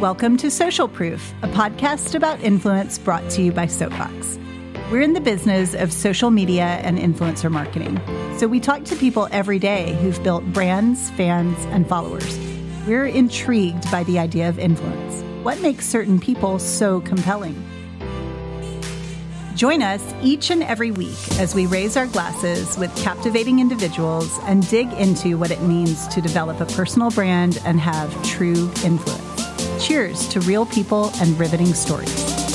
[0.00, 4.38] Welcome to Social Proof, a podcast about influence brought to you by Soapbox.
[4.92, 8.00] We're in the business of social media and influencer marketing.
[8.38, 12.38] So we talk to people every day who've built brands, fans, and followers.
[12.86, 15.24] We're intrigued by the idea of influence.
[15.42, 17.60] What makes certain people so compelling?
[19.56, 24.64] Join us each and every week as we raise our glasses with captivating individuals and
[24.70, 29.27] dig into what it means to develop a personal brand and have true influence.
[29.80, 32.48] Cheers to real people and riveting stories.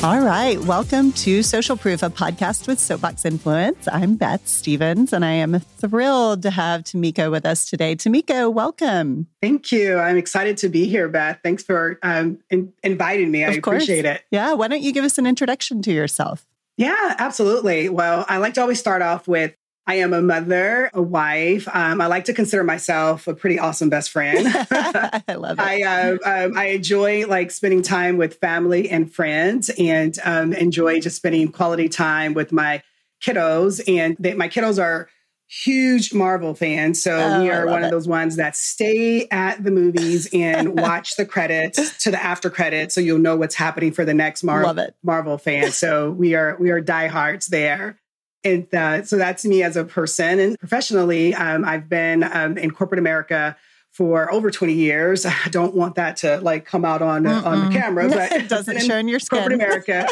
[0.00, 0.58] All right.
[0.60, 3.88] Welcome to Social Proof, a podcast with Soapbox Influence.
[3.90, 7.96] I'm Beth Stevens, and I am thrilled to have Tamika with us today.
[7.96, 9.26] Tamika, welcome.
[9.42, 9.98] Thank you.
[9.98, 11.40] I'm excited to be here, Beth.
[11.42, 13.44] Thanks for um, in- inviting me.
[13.44, 14.22] I appreciate it.
[14.30, 14.52] Yeah.
[14.54, 16.46] Why don't you give us an introduction to yourself?
[16.78, 17.88] Yeah, absolutely.
[17.88, 19.52] Well, I like to always start off with
[19.88, 21.66] I am a mother, a wife.
[21.74, 24.46] Um, I like to consider myself a pretty awesome best friend.
[24.70, 25.62] I love it.
[25.62, 31.00] I, uh, um, I enjoy like spending time with family and friends, and um, enjoy
[31.00, 32.82] just spending quality time with my
[33.20, 33.82] kiddos.
[33.88, 35.08] And they, my kiddos are
[35.48, 36.94] huge Marvel fan.
[36.94, 37.86] So oh, we are one it.
[37.86, 42.50] of those ones that stay at the movies and watch the credits to the after
[42.50, 45.72] credits so you'll know what's happening for the next Mar- Marvel fan.
[45.72, 47.98] So we are we are diehards there.
[48.44, 51.34] And uh, so that's me as a person and professionally.
[51.34, 53.56] Um, I've been um, in corporate America
[53.90, 55.26] for over 20 years.
[55.26, 58.80] I don't want that to like come out on on the camera, but it doesn't
[58.86, 59.40] show in your skin.
[59.40, 60.08] Corporate America.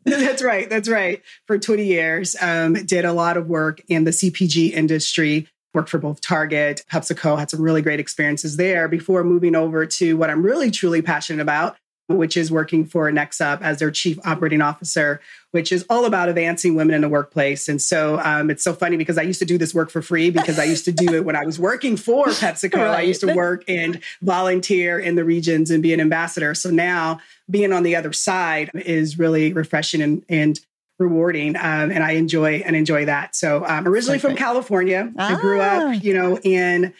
[0.04, 0.68] that's right.
[0.68, 1.22] That's right.
[1.46, 5.48] For 20 years, um, did a lot of work in the CPG industry.
[5.74, 10.16] Worked for both Target, PepsiCo, had some really great experiences there before moving over to
[10.16, 11.76] what I'm really truly passionate about,
[12.16, 15.20] which is working for NextUp as their chief operating officer,
[15.52, 17.68] which is all about advancing women in the workplace.
[17.68, 20.30] And so um, it's so funny because I used to do this work for free
[20.30, 22.76] because I used to do it when I was working for PepsiCo.
[22.76, 22.98] Right.
[22.98, 26.54] I used to work and volunteer in the regions and be an ambassador.
[26.54, 30.60] So now being on the other side is really refreshing and, and
[30.98, 35.34] rewarding um, and i enjoy and enjoy that so i'm originally from california ah.
[35.34, 35.90] i grew up ah.
[35.92, 36.92] you know in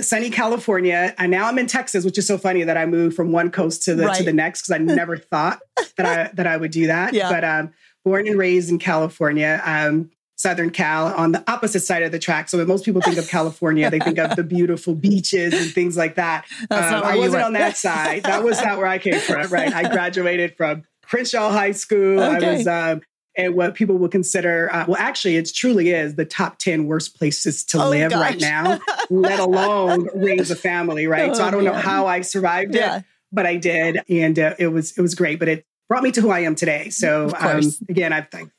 [0.00, 3.32] sunny California, and now I'm in Texas, which is so funny that I moved from
[3.32, 4.16] one coast to the right.
[4.16, 5.60] to the next because I never thought
[5.96, 7.14] that I that I would do that.
[7.14, 7.30] Yeah.
[7.30, 7.72] But um,
[8.04, 12.48] born and raised in California, um, Southern Cal, on the opposite side of the track.
[12.48, 15.96] So when most people think of California, they think of the beautiful beaches and things
[15.96, 16.46] like that.
[16.70, 18.24] Um, I wasn't on that side.
[18.24, 19.48] That was not where I came from.
[19.48, 22.20] Right, I graduated from Crenshaw High School.
[22.20, 22.46] Okay.
[22.46, 23.02] I was um,
[23.36, 27.16] and what people would consider uh, well actually it truly is the top 10 worst
[27.16, 28.20] places to oh, live gosh.
[28.20, 28.78] right now
[29.10, 31.72] let alone raise a family right oh, so i don't man.
[31.72, 32.98] know how i survived yeah.
[32.98, 36.10] it but i did and uh, it was it was great but it brought me
[36.10, 38.50] to who i am today so um, again i've, I've,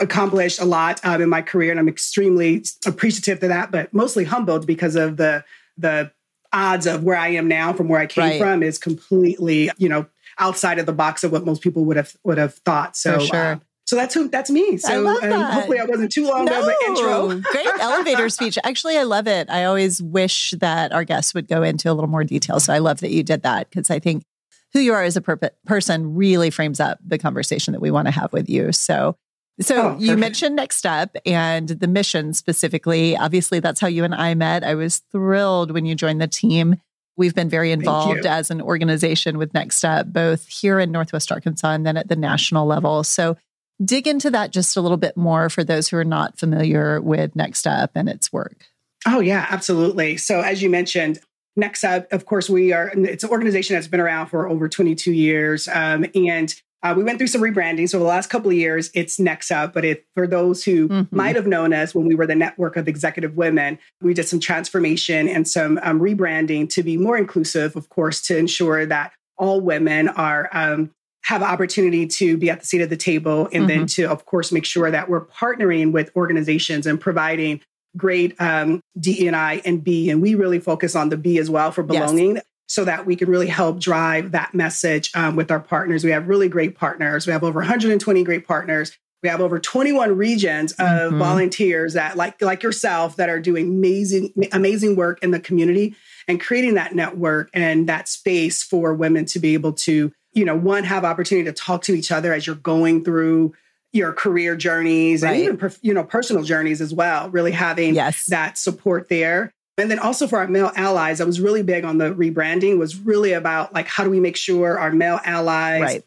[0.00, 4.24] accomplished a lot um, in my career and i'm extremely appreciative to that but mostly
[4.24, 5.44] humbled because of the
[5.78, 6.10] the
[6.52, 8.40] odds of where i am now from where i came right.
[8.40, 10.04] from is completely you know
[10.38, 13.36] outside of the box of what most people would have would have thought so sure.
[13.36, 14.78] uh, so that's who that's me.
[14.78, 17.40] So I um, hopefully I wasn't too long no, of an intro.
[17.52, 18.58] great elevator speech.
[18.64, 19.50] Actually, I love it.
[19.50, 22.60] I always wish that our guests would go into a little more detail.
[22.60, 24.24] So I love that you did that because I think
[24.72, 28.06] who you are as a per- person really frames up the conversation that we want
[28.08, 28.72] to have with you.
[28.72, 29.16] So
[29.60, 33.16] so oh, you mentioned NextUp and the mission specifically.
[33.16, 34.64] Obviously, that's how you and I met.
[34.64, 36.76] I was thrilled when you joined the team.
[37.16, 41.86] We've been very involved as an organization with NextUp, both here in Northwest Arkansas and
[41.86, 43.04] then at the national level.
[43.04, 43.36] So
[43.82, 47.34] dig into that just a little bit more for those who are not familiar with
[47.34, 48.66] NextUp and its work.
[49.06, 50.16] Oh, yeah, absolutely.
[50.16, 51.18] So, as you mentioned,
[51.58, 55.68] NextUp, of course, we are, it's an organization that's been around for over 22 years.
[55.68, 57.88] Um, and uh, we went through some rebranding.
[57.88, 59.72] So, the last couple of years, it's NextUp.
[59.72, 61.16] But if, for those who mm-hmm.
[61.16, 64.40] might have known us when we were the network of executive women, we did some
[64.40, 69.60] transformation and some um, rebranding to be more inclusive, of course, to ensure that all
[69.60, 70.90] women are um,
[71.24, 73.66] have opportunity to be at the seat of the table and mm-hmm.
[73.66, 77.60] then to of course make sure that we're partnering with organizations and providing
[77.96, 81.82] great um, DEI and B and we really focus on the B as well for
[81.82, 82.44] belonging yes.
[82.68, 86.28] so that we can really help drive that message um, with our partners we have
[86.28, 90.76] really great partners we have over 120 great partners we have over 21 regions of
[90.78, 91.18] mm-hmm.
[91.18, 95.94] volunteers that like like yourself that are doing amazing amazing work in the community
[96.28, 100.56] and creating that network and that space for women to be able to you know,
[100.56, 103.54] one, have opportunity to talk to each other as you're going through
[103.92, 105.48] your career journeys right.
[105.48, 108.26] and even, you know, personal journeys as well, really having yes.
[108.26, 109.52] that support there.
[109.78, 112.96] And then also for our male allies, I was really big on the rebranding was
[112.96, 116.04] really about like, how do we make sure our male allies, right.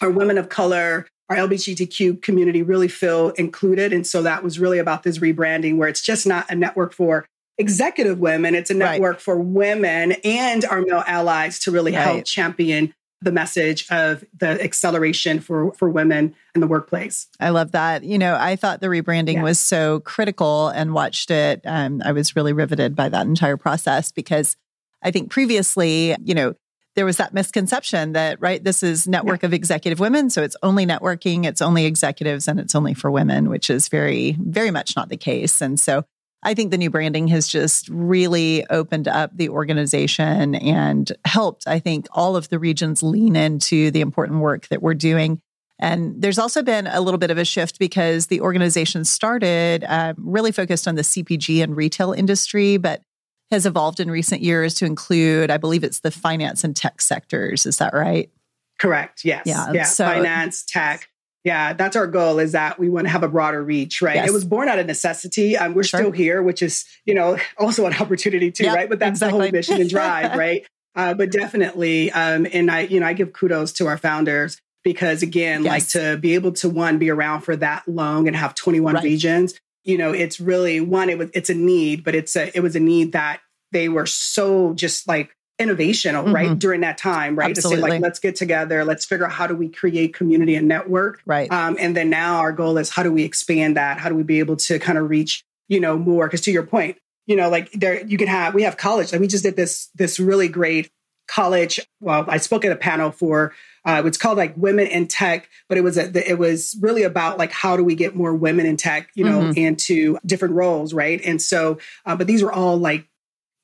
[0.00, 3.92] our women of color, our LGBTQ community really feel included.
[3.92, 7.26] And so that was really about this rebranding where it's just not a network for
[7.56, 9.22] executive women, it's a network right.
[9.22, 15.40] for women and our male allies to really help champion the message of the acceleration
[15.40, 17.26] for for women in the workplace.
[17.40, 18.04] I love that.
[18.04, 19.42] You know, I thought the rebranding yeah.
[19.42, 21.60] was so critical and watched it.
[21.64, 24.56] Um, I was really riveted by that entire process because
[25.02, 26.54] I think previously, you know,
[26.94, 29.46] there was that misconception that right, this is network yeah.
[29.46, 33.48] of executive women, so it's only networking, it's only executives, and it's only for women,
[33.48, 35.60] which is very, very much not the case.
[35.60, 36.04] And so
[36.42, 41.80] I think the new branding has just really opened up the organization and helped, I
[41.80, 45.40] think, all of the regions lean into the important work that we're doing.
[45.80, 50.14] And there's also been a little bit of a shift because the organization started uh,
[50.16, 53.02] really focused on the CPG and retail industry, but
[53.50, 57.64] has evolved in recent years to include, I believe it's the finance and tech sectors.
[57.64, 58.30] Is that right?
[58.78, 59.24] Correct.
[59.24, 59.42] Yes.
[59.46, 59.72] Yeah.
[59.72, 59.84] yeah.
[59.84, 61.08] So, finance, tech.
[61.48, 64.16] Yeah, that's our goal is that we want to have a broader reach, right?
[64.16, 64.28] Yes.
[64.28, 65.56] It was born out of necessity.
[65.56, 66.00] Um, we're sure.
[66.00, 68.88] still here, which is, you know, also an opportunity too, yep, right?
[68.88, 69.38] But that's exactly.
[69.38, 70.66] the whole mission and drive, right?
[70.94, 75.22] Uh, but definitely, um, and I, you know, I give kudos to our founders because
[75.22, 75.70] again, yes.
[75.70, 79.02] like to be able to one, be around for that long and have 21 right.
[79.02, 79.54] regions,
[79.84, 82.76] you know, it's really one, it was, it's a need, but it's a, it was
[82.76, 83.40] a need that
[83.72, 86.32] they were so just like innovation mm-hmm.
[86.32, 87.82] right during that time right Absolutely.
[87.82, 90.68] to say like let's get together let's figure out how do we create community and
[90.68, 94.08] network right um, and then now our goal is how do we expand that how
[94.08, 96.96] do we be able to kind of reach you know more because to your point
[97.26, 99.88] you know like there you can have we have college like we just did this
[99.94, 100.90] this really great
[101.26, 103.52] college well i spoke at a panel for
[103.84, 107.38] uh, it's called like women in tech but it was a, it was really about
[107.38, 109.58] like how do we get more women in tech you know mm-hmm.
[109.58, 113.06] into different roles right and so uh, but these were all like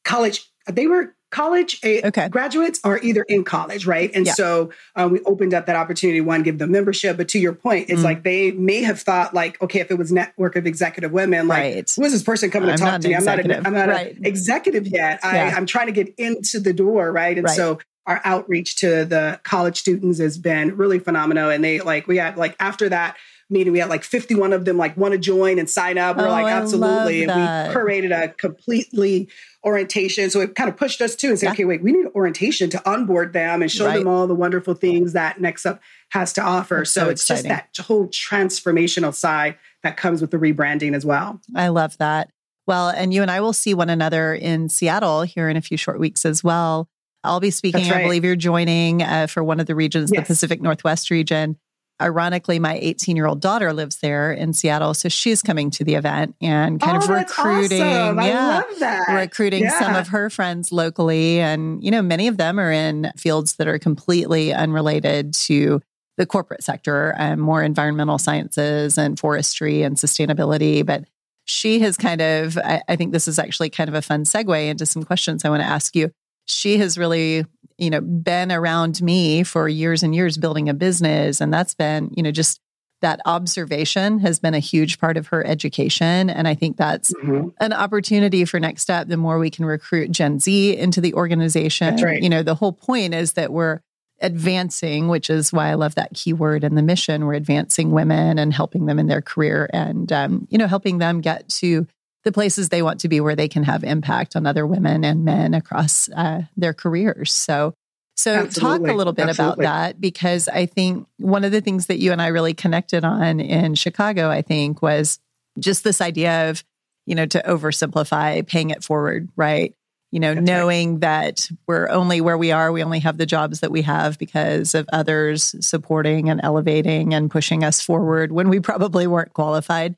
[0.04, 2.28] college they were college a- okay.
[2.28, 4.08] graduates are either in college, right?
[4.14, 4.34] And yeah.
[4.34, 7.16] so uh, we opened up that opportunity, one, give them membership.
[7.16, 8.04] But to your point, it's mm.
[8.04, 11.58] like they may have thought like, okay, if it was network of executive women, like
[11.58, 11.92] right.
[11.96, 13.16] who is this person coming I'm to talk to me?
[13.16, 14.16] I'm not, a, I'm not right.
[14.16, 15.18] an executive yet.
[15.24, 15.50] Yeah.
[15.52, 17.36] I, I'm trying to get into the door, right?
[17.36, 17.56] And right.
[17.56, 21.50] so our outreach to the college students has been really phenomenal.
[21.50, 23.16] And they like, we had like after that,
[23.50, 23.72] meeting.
[23.72, 26.16] We had like 51 of them like want to join and sign up.
[26.16, 27.24] We're oh, like, absolutely.
[27.24, 29.28] And we created a completely
[29.64, 30.30] orientation.
[30.30, 31.52] So it kind of pushed us to and said, yeah.
[31.52, 33.98] okay, wait, we need orientation to onboard them and show right.
[33.98, 35.80] them all the wonderful things that Next Up
[36.10, 36.84] has to offer.
[36.84, 37.50] So, so, it's exciting.
[37.50, 41.40] just that whole transformational side that comes with the rebranding as well.
[41.54, 42.30] I love that.
[42.66, 45.76] Well, and you and I will see one another in Seattle here in a few
[45.76, 46.88] short weeks as well.
[47.22, 47.88] I'll be speaking.
[47.88, 48.00] Right.
[48.00, 50.22] I believe you're joining uh, for one of the regions, yes.
[50.22, 51.58] the Pacific Northwest region
[52.04, 54.92] ironically, my 18 year old daughter lives there in Seattle.
[54.94, 57.82] So she's coming to the event and kind oh, of recruiting.
[57.82, 58.18] Awesome.
[58.20, 59.14] Yeah.
[59.14, 59.78] Recruiting yeah.
[59.78, 61.40] some of her friends locally.
[61.40, 65.80] And, you know, many of them are in fields that are completely unrelated to
[66.16, 70.84] the corporate sector, um, more environmental sciences and forestry and sustainability.
[70.84, 71.04] But
[71.44, 74.68] she has kind of, I, I think this is actually kind of a fun segue
[74.68, 76.10] into some questions I want to ask you.
[76.44, 77.46] She has really
[77.78, 81.40] you know, been around me for years and years building a business.
[81.40, 82.60] And that's been, you know, just
[83.00, 86.30] that observation has been a huge part of her education.
[86.30, 87.48] And I think that's mm-hmm.
[87.60, 89.08] an opportunity for next step.
[89.08, 92.22] The more we can recruit Gen Z into the organization, right.
[92.22, 93.80] you know, the whole point is that we're
[94.20, 97.26] advancing, which is why I love that keyword and the mission.
[97.26, 101.20] We're advancing women and helping them in their career and, um, you know, helping them
[101.20, 101.86] get to
[102.24, 105.24] the places they want to be where they can have impact on other women and
[105.24, 107.32] men across uh, their careers.
[107.32, 107.74] So,
[108.16, 108.86] so Absolutely.
[108.86, 109.64] talk a little bit Absolutely.
[109.64, 113.04] about that because I think one of the things that you and I really connected
[113.04, 115.18] on in Chicago, I think, was
[115.58, 116.64] just this idea of,
[117.06, 119.74] you know, to oversimplify paying it forward, right?
[120.10, 121.00] You know, That's knowing right.
[121.00, 124.74] that we're only where we are, we only have the jobs that we have because
[124.74, 129.96] of others supporting and elevating and pushing us forward when we probably weren't qualified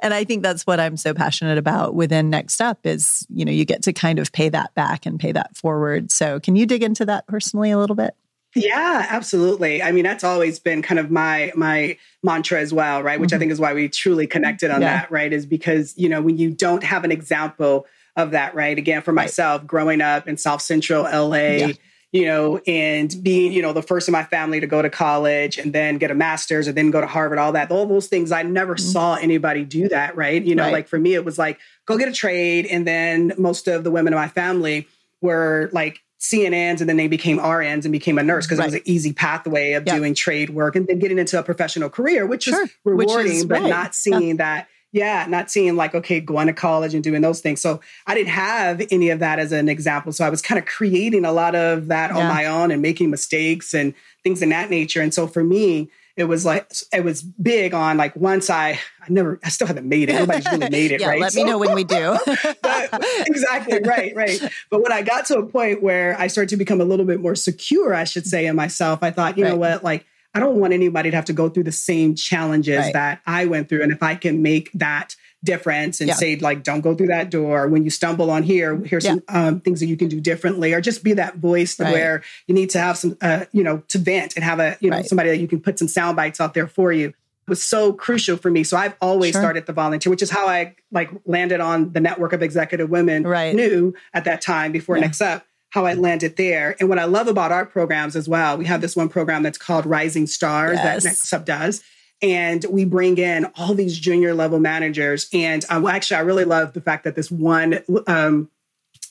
[0.00, 3.52] and I think that's what I'm so passionate about within Next Up is, you know,
[3.52, 6.10] you get to kind of pay that back and pay that forward.
[6.10, 8.14] So can you dig into that personally a little bit?
[8.54, 9.82] Yeah, absolutely.
[9.82, 13.20] I mean, that's always been kind of my my mantra as well, right?
[13.20, 13.36] Which mm-hmm.
[13.36, 15.00] I think is why we truly connected on yeah.
[15.00, 15.32] that, right?
[15.32, 18.76] Is because, you know, when you don't have an example of that, right?
[18.76, 19.66] Again, for myself, right.
[19.66, 21.72] growing up in South Central LA, yeah
[22.12, 25.58] you know, and being, you know, the first in my family to go to college
[25.58, 28.32] and then get a master's and then go to Harvard, all that, all those things,
[28.32, 28.90] I never mm-hmm.
[28.90, 30.42] saw anybody do that, right?
[30.42, 30.72] You know, right.
[30.72, 32.66] like for me, it was like, go get a trade.
[32.66, 34.88] And then most of the women in my family
[35.20, 38.64] were like CNAs and then they became RNs and became a nurse because right.
[38.64, 41.90] it was an easy pathway of doing trade work and then getting into a professional
[41.90, 42.64] career, which sure.
[42.64, 43.68] is rewarding, which is, but right.
[43.68, 44.34] not seeing yeah.
[44.36, 47.60] that yeah, not seeing like, okay, going to college and doing those things.
[47.60, 50.12] So I didn't have any of that as an example.
[50.12, 52.18] So I was kind of creating a lot of that yeah.
[52.18, 55.02] on my own and making mistakes and things in that nature.
[55.02, 59.06] And so for me, it was like it was big on like once I I
[59.08, 60.14] never I still haven't made it.
[60.14, 61.20] Nobody's really made it, yeah, right?
[61.20, 62.18] Let so, me know when we do.
[62.62, 64.40] but, exactly, right, right.
[64.68, 67.20] But when I got to a point where I started to become a little bit
[67.20, 69.50] more secure, I should say, in myself, I thought, you right.
[69.50, 70.06] know what, like
[70.38, 72.92] I don't want anybody to have to go through the same challenges right.
[72.92, 73.82] that I went through.
[73.82, 76.14] And if I can make that difference and yeah.
[76.14, 79.12] say like don't go through that door when you stumble on here here's yeah.
[79.12, 81.92] some um, things that you can do differently or just be that voice right.
[81.92, 84.90] where you need to have some uh, you know to vent and have a you
[84.90, 85.06] know right.
[85.06, 87.14] somebody that you can put some sound bites out there for you
[87.46, 89.40] was so crucial for me so i've always sure.
[89.40, 93.22] started the volunteer which is how i like landed on the network of executive women
[93.22, 93.54] right.
[93.54, 95.02] knew at that time before yeah.
[95.02, 96.76] next up how I landed there.
[96.80, 99.58] And what I love about our programs as well, we have this one program that's
[99.58, 101.02] called Rising Stars yes.
[101.02, 101.82] that Next Up does
[102.20, 105.28] and we bring in all these junior level managers.
[105.32, 108.50] And uh, well, actually, I really love the fact that this one um,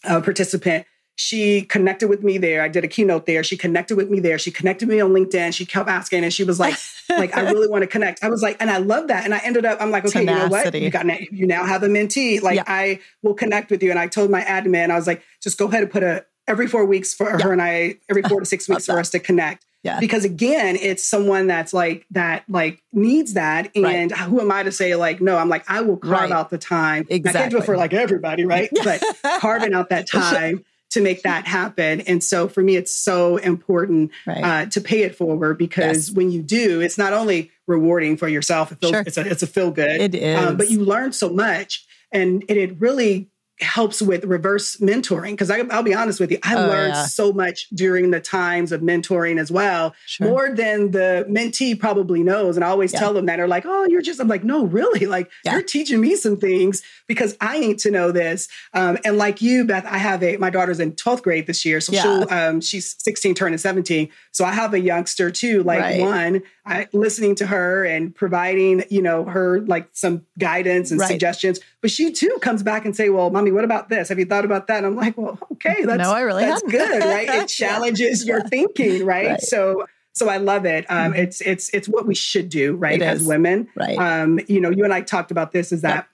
[0.03, 0.85] uh, participant
[1.19, 2.61] she connected with me there.
[2.61, 3.43] I did a keynote there.
[3.43, 4.37] She connected with me there.
[4.37, 5.51] She connected me on LinkedIn.
[5.51, 6.75] She kept asking, and she was like,
[7.09, 9.25] "Like, I really want to connect." I was like, and I love that.
[9.25, 10.43] And I ended up, I'm like, okay, Tenacity.
[10.43, 10.75] you know what?
[10.75, 12.39] You got you now have a mentee.
[12.39, 12.63] Like, yeah.
[12.67, 13.89] I will connect with you.
[13.89, 16.67] And I told my admin, I was like, just go ahead and put a every
[16.67, 17.43] four weeks for yeah.
[17.43, 19.65] her and I, every four to six weeks for us to connect.
[19.83, 19.99] Yeah.
[19.99, 23.71] Because again, it's someone that's like that, like needs that.
[23.75, 24.19] And right.
[24.21, 26.31] who am I to say, like, no, I'm like, I will carve right.
[26.31, 27.05] out the time.
[27.09, 27.29] Exactly.
[27.29, 28.69] I can't do it for like everybody, right?
[28.83, 29.01] but
[29.39, 32.01] carving out that time to make that happen.
[32.01, 34.43] And so for me, it's so important right.
[34.43, 36.15] uh, to pay it forward because yes.
[36.15, 39.03] when you do, it's not only rewarding for yourself, it feels, sure.
[39.05, 40.01] it's a, it's a feel good.
[40.01, 40.37] It is.
[40.37, 45.49] Um, but you learn so much and it, it really helps with reverse mentoring because
[45.49, 47.05] I'll be honest with you, I oh, learned yeah.
[47.05, 50.27] so much during the times of mentoring as well, sure.
[50.27, 52.55] more than the mentee probably knows.
[52.55, 52.99] And I always yeah.
[52.99, 55.53] tell them that are like, "Oh, you're just," I'm like, "No, really, like yeah.
[55.53, 59.65] you're teaching me some things because I need to know this." Um, and like you,
[59.65, 62.95] Beth, I have a my daughter's in 12th grade this year, so she'll um, she's
[62.99, 65.63] 16, turning 17, so I have a youngster too.
[65.63, 65.99] Like right.
[65.99, 71.07] one, I, listening to her and providing, you know, her like some guidance and right.
[71.07, 71.59] suggestions.
[71.81, 74.09] But she too comes back and say, "Well, mommy, what about this?
[74.09, 76.61] Have you thought about that?" And I'm like, "Well, okay, that's no, I really that's
[76.63, 76.71] hadn't.
[76.71, 77.29] good, right?
[77.29, 78.33] It challenges yeah.
[78.33, 79.27] your thinking, right?
[79.27, 79.41] right?
[79.41, 80.89] So." So I love it.
[80.89, 81.21] Um, mm-hmm.
[81.21, 82.99] It's it's it's what we should do, right?
[82.99, 83.99] As women, right?
[83.99, 85.71] Um, you know, you and I talked about this.
[85.71, 86.07] Is that yep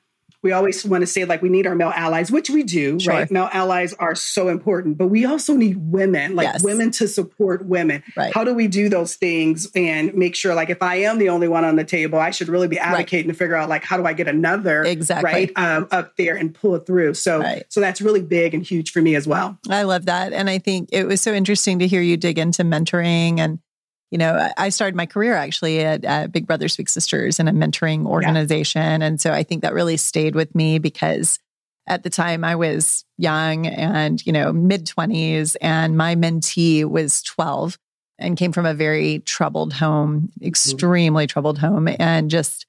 [0.43, 3.13] we always want to say like we need our male allies, which we do, sure.
[3.13, 3.31] right?
[3.31, 6.63] Male allies are so important, but we also need women, like yes.
[6.63, 8.03] women to support women.
[8.15, 8.33] Right.
[8.33, 11.47] How do we do those things and make sure like if I am the only
[11.47, 13.33] one on the table, I should really be advocating right.
[13.33, 16.53] to figure out like how do I get another exactly right um, up there and
[16.53, 17.13] pull it through.
[17.13, 17.65] So right.
[17.69, 19.57] so that's really big and huge for me as well.
[19.69, 22.63] I love that, and I think it was so interesting to hear you dig into
[22.63, 23.59] mentoring and
[24.13, 27.51] you know, I started my career actually at, at Big Brothers Big Sisters in a
[27.51, 29.01] mentoring organization.
[29.01, 29.07] Yeah.
[29.07, 31.39] And so I think that really stayed with me because
[31.87, 37.23] at the time I was young and, you know, mid 20s, and my mentee was
[37.23, 37.79] 12
[38.19, 40.47] and came from a very troubled home, mm-hmm.
[40.47, 41.89] extremely troubled home.
[41.99, 42.67] And just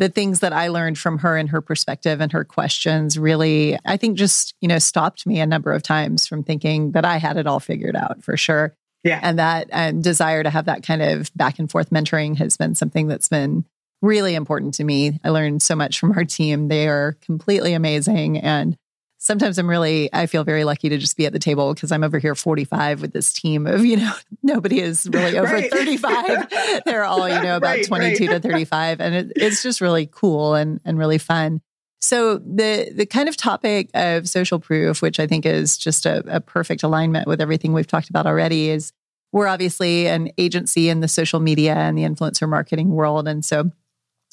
[0.00, 3.96] the things that I learned from her and her perspective and her questions really, I
[3.96, 7.36] think, just, you know, stopped me a number of times from thinking that I had
[7.36, 8.74] it all figured out for sure.
[9.04, 9.20] Yeah.
[9.22, 12.74] And that um, desire to have that kind of back and forth mentoring has been
[12.74, 13.64] something that's been
[14.02, 15.18] really important to me.
[15.24, 16.68] I learned so much from our team.
[16.68, 18.38] They are completely amazing.
[18.38, 18.76] And
[19.18, 22.02] sometimes I'm really, I feel very lucky to just be at the table because I'm
[22.02, 25.70] over here 45 with this team of, you know, nobody is really over right.
[25.70, 26.82] 35.
[26.84, 28.42] They're all, you know, about right, 22 right.
[28.42, 29.00] to 35.
[29.00, 31.60] And it, it's just really cool and, and really fun.
[32.00, 36.24] So the the kind of topic of social proof, which I think is just a,
[36.26, 38.92] a, perfect alignment with everything we've talked about already, is
[39.32, 43.28] we're obviously an agency in the social media and the influencer marketing world.
[43.28, 43.70] And so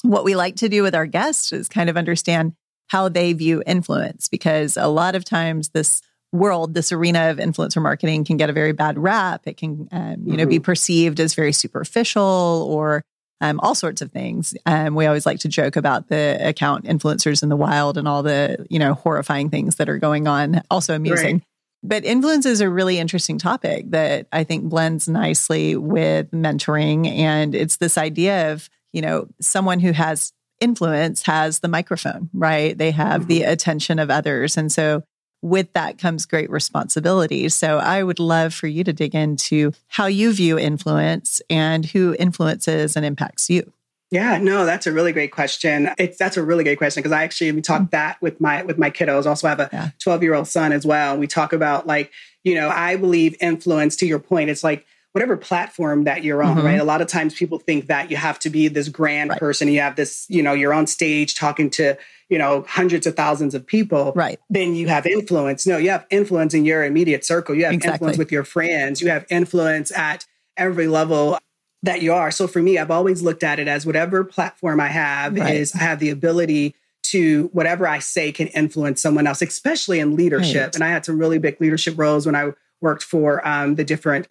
[0.01, 2.53] what we like to do with our guests is kind of understand
[2.87, 7.81] how they view influence, because a lot of times this world, this arena of influencer
[7.81, 9.41] marketing can get a very bad rap.
[9.45, 10.49] It can, um, you know, mm-hmm.
[10.49, 13.03] be perceived as very superficial or
[13.41, 14.55] um, all sorts of things.
[14.65, 18.23] Um, we always like to joke about the account influencers in the wild and all
[18.23, 20.61] the you know horrifying things that are going on.
[20.69, 21.35] Also amusing.
[21.35, 21.43] Right.
[21.83, 27.07] But influence is a really interesting topic that I think blends nicely with mentoring.
[27.07, 32.75] And it's this idea of, you know, someone who has influence has the microphone, right?
[32.77, 33.29] They have mm-hmm.
[33.29, 34.57] the attention of others.
[34.57, 35.03] And so
[35.41, 37.49] with that comes great responsibility.
[37.49, 42.15] So I would love for you to dig into how you view influence and who
[42.17, 43.71] influences and impacts you.
[44.09, 45.89] Yeah, no, that's a really great question.
[45.97, 47.91] It's that's a really great question because I actually we talk mm.
[47.91, 49.25] that with my with my kiddos.
[49.25, 51.17] Also I have a 12 year old son as well.
[51.17, 52.11] We talk about like,
[52.43, 54.49] you know, I believe influence to your point.
[54.49, 56.65] It's like whatever platform that you're on, mm-hmm.
[56.65, 56.79] right?
[56.79, 59.39] A lot of times people think that you have to be this grand right.
[59.39, 59.67] person.
[59.67, 61.97] You have this, you know, you're on stage talking to,
[62.29, 64.11] you know, hundreds of thousands of people.
[64.15, 64.39] Right.
[64.49, 65.65] Then you have influence.
[65.65, 67.55] No, you have influence in your immediate circle.
[67.55, 67.93] You have exactly.
[67.93, 69.01] influence with your friends.
[69.01, 70.25] You have influence at
[70.57, 71.37] every level
[71.83, 72.31] that you are.
[72.31, 75.55] So for me, I've always looked at it as whatever platform I have right.
[75.55, 80.15] is I have the ability to whatever I say can influence someone else, especially in
[80.15, 80.65] leadership.
[80.67, 80.75] Right.
[80.75, 84.27] And I had some really big leadership roles when I worked for um, the different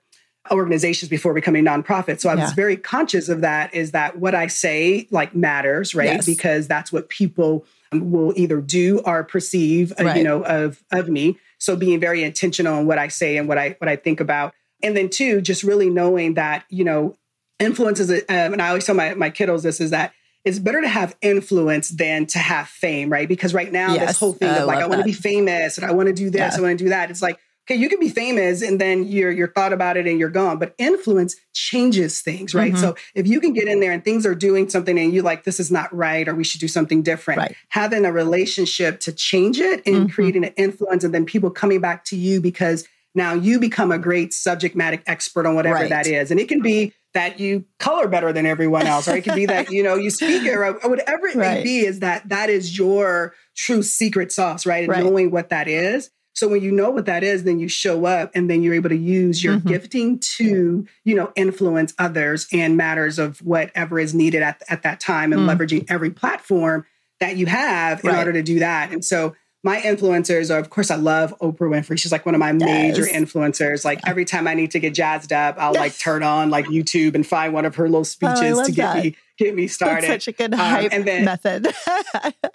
[0.50, 2.21] organizations before becoming nonprofit.
[2.21, 6.07] So I was very conscious of that is that what I say like matters, right?
[6.07, 6.26] Yes.
[6.26, 10.16] Because that's what people will either do or perceive, uh, right.
[10.16, 11.38] you know, of of me.
[11.59, 14.55] So being very intentional on what I say and what I what I think about.
[14.83, 17.16] And then two, just really knowing that, you know,
[17.59, 20.12] influence is, um, and I always tell my, my kiddos this is that
[20.45, 23.26] it's better to have influence than to have fame, right?
[23.26, 25.78] Because right now, yes, this whole thing I of like, I want to be famous
[25.78, 26.59] and I want to do this, yeah.
[26.59, 27.11] I want to do that.
[27.11, 30.19] It's like, okay, you can be famous and then you're you're thought about it and
[30.19, 30.59] you're gone.
[30.59, 32.73] But influence changes things, right?
[32.73, 32.81] Mm-hmm.
[32.81, 35.45] So if you can get in there and things are doing something and you like,
[35.45, 37.57] this is not right, or we should do something different, right.
[37.69, 40.07] having a relationship to change it and mm-hmm.
[40.07, 43.99] creating an influence, and then people coming back to you because now you become a
[43.99, 45.89] great subject matter expert on whatever right.
[45.89, 46.31] that is.
[46.31, 49.47] And it can be that you color better than everyone else, or it could be
[49.47, 51.59] that, you know, you speak it, or whatever it right.
[51.59, 54.85] may be, is that that is your true secret sauce, right?
[54.85, 55.03] And right.
[55.03, 56.11] knowing what that is.
[56.37, 58.90] So when you know what that is, then you show up and then you're able
[58.90, 59.69] to use your mm-hmm.
[59.69, 65.00] gifting to, you know, influence others and matters of whatever is needed at, at that
[65.00, 65.50] time and mm.
[65.50, 66.85] leveraging every platform
[67.21, 68.19] that you have in right.
[68.19, 68.93] order to do that.
[68.93, 71.99] And so my influencers are, of course, I love Oprah Winfrey.
[71.99, 72.61] She's like one of my yes.
[72.61, 73.83] major influencers.
[73.83, 77.14] Like every time I need to get jazzed up, I'll like turn on like YouTube
[77.14, 79.05] and find one of her little oh, speeches oh, to get that.
[79.05, 80.09] me get me started.
[80.09, 81.66] That's such a good um, hype and then, method.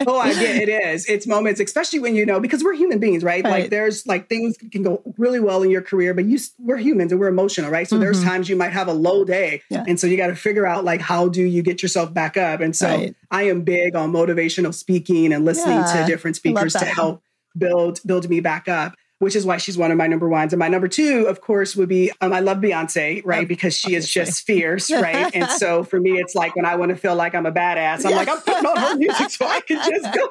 [0.07, 1.07] oh, I get it is.
[1.07, 3.43] It's moments, especially when you know, because we're human beings, right?
[3.43, 3.61] right?
[3.61, 7.11] Like there's like things can go really well in your career, but you we're humans
[7.11, 7.87] and we're emotional, right?
[7.87, 8.03] So mm-hmm.
[8.03, 9.83] there's times you might have a low day, yeah.
[9.87, 12.61] and so you got to figure out like how do you get yourself back up.
[12.61, 13.15] And so right.
[13.29, 17.23] I am big on motivational speaking and listening yeah, to different speakers to help
[17.57, 20.51] build build me back up which is why she's one of my number ones.
[20.51, 23.47] And my number two, of course, would be um, I love Beyonce, right?
[23.47, 25.29] Because she is just fierce, right?
[25.35, 28.03] and so for me, it's like when I want to feel like I'm a badass,
[28.03, 30.27] I'm like, I'm putting on her music so I can just go.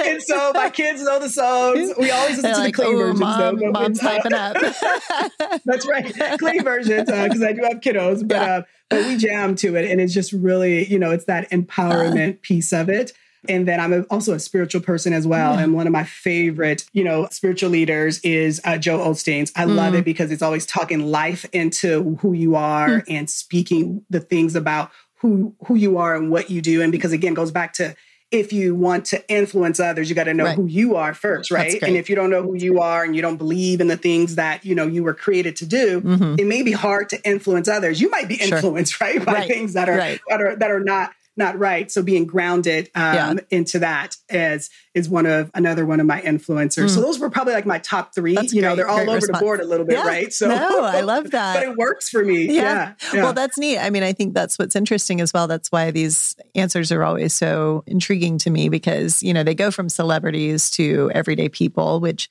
[0.04, 1.92] and so my kids know the songs.
[1.96, 3.20] We always listen to the clean versions.
[3.20, 5.60] Mom, though, mom's uh, hyping up.
[5.64, 6.12] That's right.
[6.40, 8.54] Clean versions, because uh, I do have kiddos, but, yeah.
[8.56, 9.88] uh, but we jam to it.
[9.88, 13.12] And it's just really, you know, it's that empowerment uh, piece of it.
[13.48, 15.54] And then I'm also a spiritual person as well.
[15.54, 19.52] And one of my favorite, you know, spiritual leaders is uh, Joel Osteen's.
[19.56, 19.74] I mm.
[19.74, 23.04] love it because it's always talking life into who you are mm.
[23.08, 26.82] and speaking the things about who who you are and what you do.
[26.82, 27.94] And because again, goes back to
[28.30, 30.56] if you want to influence others, you got to know right.
[30.56, 31.80] who you are first, right?
[31.82, 34.34] And if you don't know who you are and you don't believe in the things
[34.34, 36.34] that you know you were created to do, mm-hmm.
[36.38, 38.00] it may be hard to influence others.
[38.00, 39.06] You might be influenced, sure.
[39.06, 39.48] right, by right.
[39.48, 40.20] things that are, right.
[40.28, 41.90] that are that are not not right.
[41.90, 43.34] So being grounded um, yeah.
[43.50, 46.86] into that is is one of another one of my influencers.
[46.86, 46.90] Mm.
[46.90, 48.34] So those were probably like my top three.
[48.34, 49.38] That's you great, know, they're all over response.
[49.38, 50.06] the board a little bit, yeah.
[50.06, 50.32] right?
[50.32, 51.54] So no, I love that.
[51.54, 52.54] but it works for me.
[52.54, 52.94] Yeah.
[53.12, 53.22] yeah.
[53.22, 53.78] Well, that's neat.
[53.78, 55.48] I mean, I think that's what's interesting as well.
[55.48, 59.70] That's why these answers are always so intriguing to me because you know they go
[59.70, 62.30] from celebrities to everyday people, which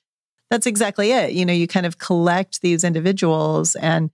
[0.50, 1.34] that's exactly it.
[1.34, 4.12] You know, you kind of collect these individuals and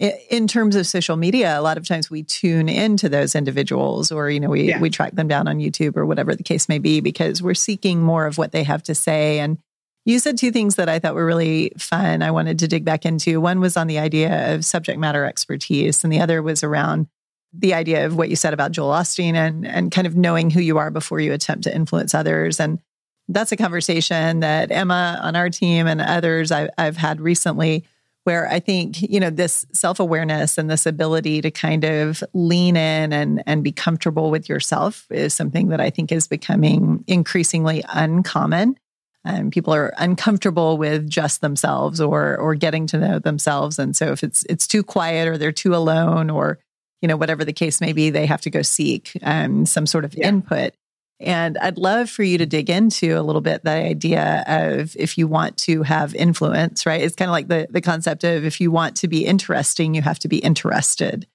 [0.00, 4.28] in terms of social media a lot of times we tune into those individuals or
[4.28, 4.80] you know we yeah.
[4.80, 8.02] we track them down on YouTube or whatever the case may be because we're seeking
[8.02, 9.38] more of what they have to say.
[9.38, 9.58] And
[10.04, 13.06] you said two things that I thought were really fun I wanted to dig back
[13.06, 13.40] into.
[13.40, 17.06] One was on the idea of subject matter expertise and the other was around
[17.52, 20.60] the idea of what you said about Joel Osteen and and kind of knowing who
[20.60, 22.58] you are before you attempt to influence others.
[22.58, 22.80] And
[23.28, 27.84] that's a conversation that Emma on our team and others I, I've had recently
[28.26, 32.76] where I think, you know, this self awareness and this ability to kind of lean
[32.76, 37.84] in and, and be comfortable with yourself is something that I think is becoming increasingly
[37.88, 38.78] uncommon.
[39.24, 43.78] And people are uncomfortable with just themselves or or getting to know themselves.
[43.78, 46.58] And so if it's it's too quiet or they're too alone or
[47.02, 50.04] you know whatever the case may be, they have to go seek um, some sort
[50.04, 50.28] of yeah.
[50.28, 50.74] input.
[51.18, 55.16] And I'd love for you to dig into a little bit the idea of if
[55.16, 57.00] you want to have influence, right?
[57.00, 60.02] It's kind of like the, the concept of if you want to be interesting, you
[60.02, 61.26] have to be interested.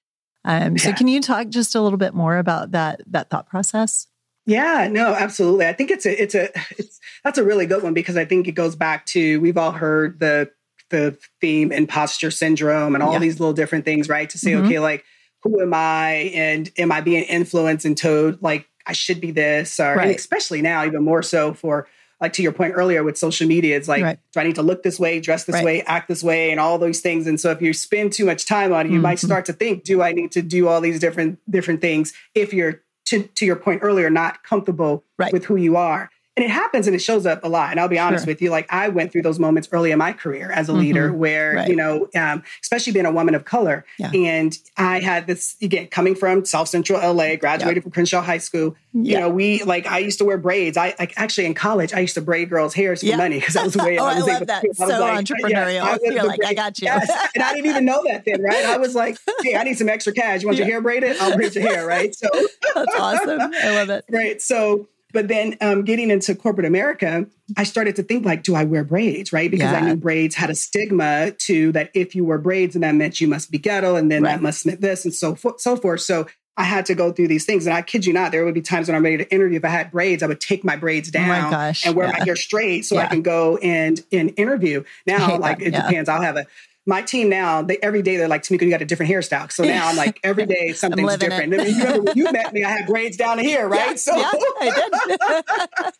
[0.44, 0.84] Um, yeah.
[0.84, 4.06] So can you talk just a little bit more about that that thought process?
[4.44, 5.66] Yeah, no, absolutely.
[5.66, 8.48] I think it's a it's a it's that's a really good one because I think
[8.48, 10.50] it goes back to we've all heard the
[10.90, 13.18] the theme imposter syndrome and all yeah.
[13.18, 14.28] these little different things, right?
[14.30, 14.66] To say, mm-hmm.
[14.66, 15.04] okay, like
[15.42, 19.78] who am I and am I being influenced and told like I should be this,
[19.78, 20.16] or right.
[20.16, 21.86] especially now, even more so for
[22.20, 24.18] like to your point earlier with social media, it's like, right.
[24.32, 25.64] do I need to look this way, dress this right.
[25.64, 27.26] way, act this way, and all those things?
[27.26, 29.02] And so if you spend too much time on it, you mm-hmm.
[29.02, 32.54] might start to think, do I need to do all these different different things if
[32.54, 35.32] you're to, to your point earlier, not comfortable right.
[35.32, 36.10] with who you are.
[36.36, 37.72] And it happens and it shows up a lot.
[37.72, 38.32] And I'll be honest Sure.
[38.32, 41.10] with you, like I went through those moments early in my career as a leader
[41.10, 41.14] Mhm.
[41.16, 41.68] where, Right.
[41.68, 43.84] you know, um, especially being a woman of color.
[43.98, 44.10] Yeah.
[44.14, 48.74] And I had this, again, coming from South Central LA, graduated from Crenshaw High School.
[48.94, 50.76] You know, we, like, I used to wear braids.
[50.76, 53.16] I, like, actually in college, I used to braid girls' hairs for Yeah.
[53.16, 54.62] money because that was the way Oh, I was love able that.
[54.62, 54.68] to.
[54.82, 55.72] I So like, entrepreneurial.
[55.84, 56.86] yes, I You're like, I got you.
[56.86, 57.10] Yes.
[57.34, 58.64] And I didn't even know that then, right?
[58.66, 60.42] I was like, hey, I need some extra cash.
[60.42, 61.16] You want your hair braided?
[61.20, 62.14] I'll braid your hair, right?
[62.14, 62.28] So,
[62.74, 63.40] That's awesome.
[63.40, 64.04] I love it.
[64.10, 64.40] right.
[64.42, 68.64] So, but then um, getting into corporate America, I started to think like, do I
[68.64, 69.50] wear braids, right?
[69.50, 71.90] Because I knew braids had a stigma to that.
[71.94, 74.32] If you wore braids, and that meant you must be ghetto, and then Right.
[74.32, 76.00] that must mean this, and so forth, so forth.
[76.00, 78.54] So I had to go through these things, and I kid you not, there would
[78.54, 79.58] be times when I'm ready to interview.
[79.58, 82.06] If I had braids, I would take my braids Oh down my gosh, and wear
[82.06, 82.18] yeah.
[82.18, 84.84] my hair straight so I can go and and interview.
[85.06, 85.82] Now, like that, it yeah.
[85.88, 86.08] depends.
[86.08, 86.46] I'll have a
[86.86, 89.52] my team now, they, every day they're like, Tamika, you got a different hairstyle.
[89.52, 91.54] So now I'm like, every day something's different.
[91.54, 93.90] I mean, you, when you met me, I had braids down here, right?
[93.90, 95.44] Yeah, so yeah, I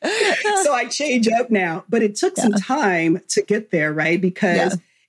[0.03, 0.57] did.
[0.64, 4.21] so I change up now, but it took some time to get there, right?
[4.21, 4.57] Because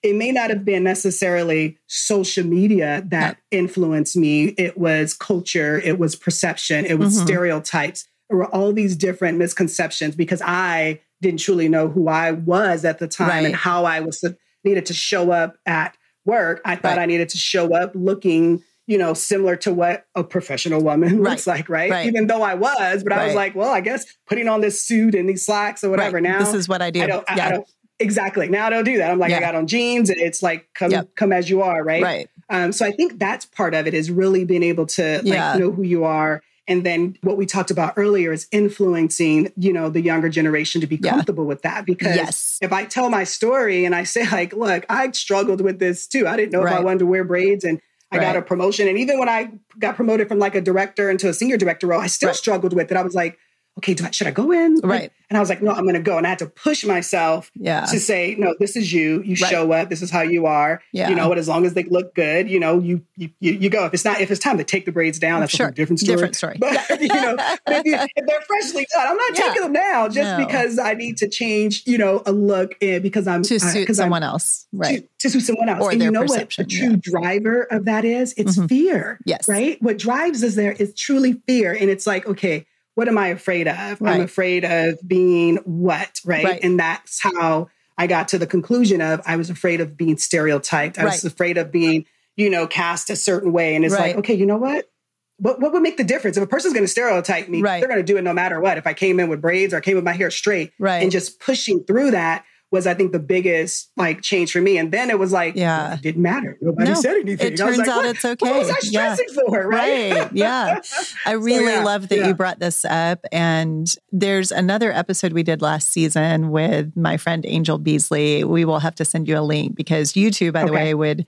[0.03, 0.12] Yeah.
[0.12, 4.49] it may not have been necessarily social media that influenced me.
[4.49, 7.23] It was culture, it was perception, it was Mhm.
[7.23, 8.07] stereotypes.
[8.29, 12.99] There were all these different misconceptions because I didn't truly know who I was at
[12.99, 13.45] the time Right.
[13.45, 14.23] and how I was
[14.63, 15.95] needed to show up at
[16.26, 16.62] work.
[16.65, 17.04] I thought Right.
[17.04, 21.32] I needed to show up looking, you know, similar to what a professional woman Right.
[21.32, 21.91] looks like, right?
[21.91, 22.08] Right.
[22.08, 25.15] Even though I was, but I was like, well, I guess putting on this suit
[25.15, 26.21] and these slacks or whatever.
[26.21, 27.02] Now this is what I do.
[27.04, 27.47] I don't, I, yeah.
[27.47, 27.67] I don't
[27.99, 28.49] exactly.
[28.49, 29.12] Now I don't do that.
[29.12, 29.38] I'm like, Yeah.
[29.38, 31.15] I got on jeans and it's like come Yep.
[31.15, 32.04] come as you are, right?
[32.04, 32.30] right.
[32.49, 35.56] Um, so I think that's part of it is really being able to like Yeah.
[35.58, 36.41] know who you are.
[36.67, 40.88] And then what we talked about earlier is influencing, you know, the younger generation to
[40.88, 41.12] be Yeah.
[41.12, 41.86] comfortable with that.
[41.86, 42.58] Because Yes.
[42.62, 46.28] if I tell my story and I say, like, look, I struggled with this too.
[46.28, 47.80] I didn't know if I wanted to wear braids and
[48.12, 48.88] I got a promotion.
[48.88, 51.99] And even when I got promoted from like a director into a senior director role,
[51.99, 52.36] I still Right.
[52.36, 52.97] struggled with it.
[52.97, 53.38] I was like,
[53.79, 54.75] okay, do I, should I go in?
[54.83, 55.12] Right.
[55.29, 56.17] And I was like, no, I'm going to go.
[56.19, 57.86] And I had to push myself Yeah.
[57.86, 59.23] to say, no, this is you.
[59.23, 59.49] You Right.
[59.49, 59.89] show up.
[59.89, 60.79] This is how you are.
[60.91, 61.09] Yeah.
[61.09, 63.86] You know, and as long as they look good, you know, you you you, go.
[63.86, 65.69] If it's not, if it's time to take the braids down, that's Sure.
[65.69, 66.15] a different story.
[66.17, 66.57] Different story.
[66.59, 69.47] But you know, if, if they're freshly done, I'm not Yeah.
[69.47, 70.45] taking them now just No.
[70.45, 73.99] because I need to change, you know, a look and because I'm to suit 'cause
[73.99, 74.67] I'm- someone else.
[74.71, 75.01] Right.
[75.19, 75.81] to, to suit someone else.
[75.81, 78.33] Or and their you know perception, what the true driver of that is?
[78.38, 78.69] It's Mhm.
[78.69, 79.19] fear.
[79.25, 79.47] Yes.
[79.49, 79.81] Right?
[79.81, 81.73] What drives us there is truly fear.
[81.73, 84.01] And it's like, okay, what am I afraid of?
[84.01, 86.21] I'm afraid of being what?
[86.25, 86.43] Right?
[86.43, 86.60] Right.
[86.63, 90.97] And that's how I got to the conclusion of I was afraid of being stereotyped.
[90.97, 93.75] I was afraid of being, you know, cast a certain way.
[93.75, 94.10] And it's Right.
[94.10, 94.89] like, okay, you know what?
[95.38, 96.38] What, what would make the difference?
[96.38, 97.79] If a person's going to stereotype me, Right.
[97.79, 98.77] they're going to do it no matter what.
[98.77, 101.01] If I came in with braids or I came with my hair straight, Right.
[101.01, 104.79] and just pushing through that was I think the biggest like change for me.
[104.79, 105.93] And then it was like, Yeah.
[105.93, 106.57] it didn't matter.
[106.59, 107.53] Nobody No, said anything.
[107.53, 108.05] It turns like, out what?
[108.07, 108.49] it's okay.
[108.49, 109.13] What was I Yeah.
[109.13, 109.67] stressing for?
[109.69, 110.12] Right.
[110.13, 110.33] Right.
[110.33, 110.79] Yeah.
[111.27, 112.27] I really yeah, love that yeah.
[112.29, 113.25] you brought this up.
[113.31, 118.43] And there's another episode we did last season with my friend Angel Beasley.
[118.43, 120.75] We will have to send you a link because you two, by the Okay.
[120.75, 121.27] way, would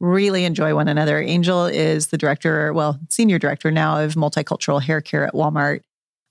[0.00, 1.20] really enjoy one another.
[1.20, 5.80] Angel is the director, well, senior director now of multicultural hair care at Walmart.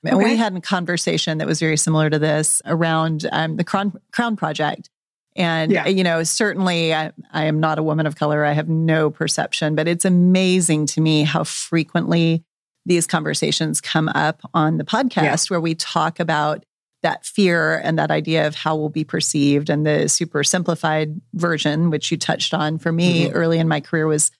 [0.05, 3.93] And we had a conversation that was very similar to this around um, the Crown,
[4.11, 4.89] Crown Project.
[5.35, 5.87] And, Yeah.
[5.87, 8.45] you know, certainly I, I am not a woman of color.
[8.45, 12.43] I have no perception, but it's amazing to me how frequently
[12.85, 16.65] these conversations come up on the podcast where we talk about
[17.01, 21.89] that fear and that idea of how we'll be perceived and the super simplified version,
[21.89, 23.31] which you touched on for me Mhm.
[23.33, 24.31] early in my career was,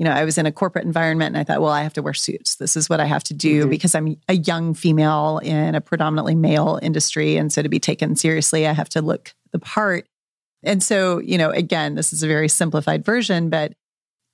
[0.00, 2.00] you know, I was in a corporate environment and I thought, well, I have to
[2.00, 2.54] wear suits.
[2.56, 3.70] This is what I have to do Mhm.
[3.70, 7.36] because I'm a young female in a predominantly male industry.
[7.36, 10.06] And so to be taken seriously, I have to look the part.
[10.62, 13.74] And so, you know, again, this is a very simplified version, but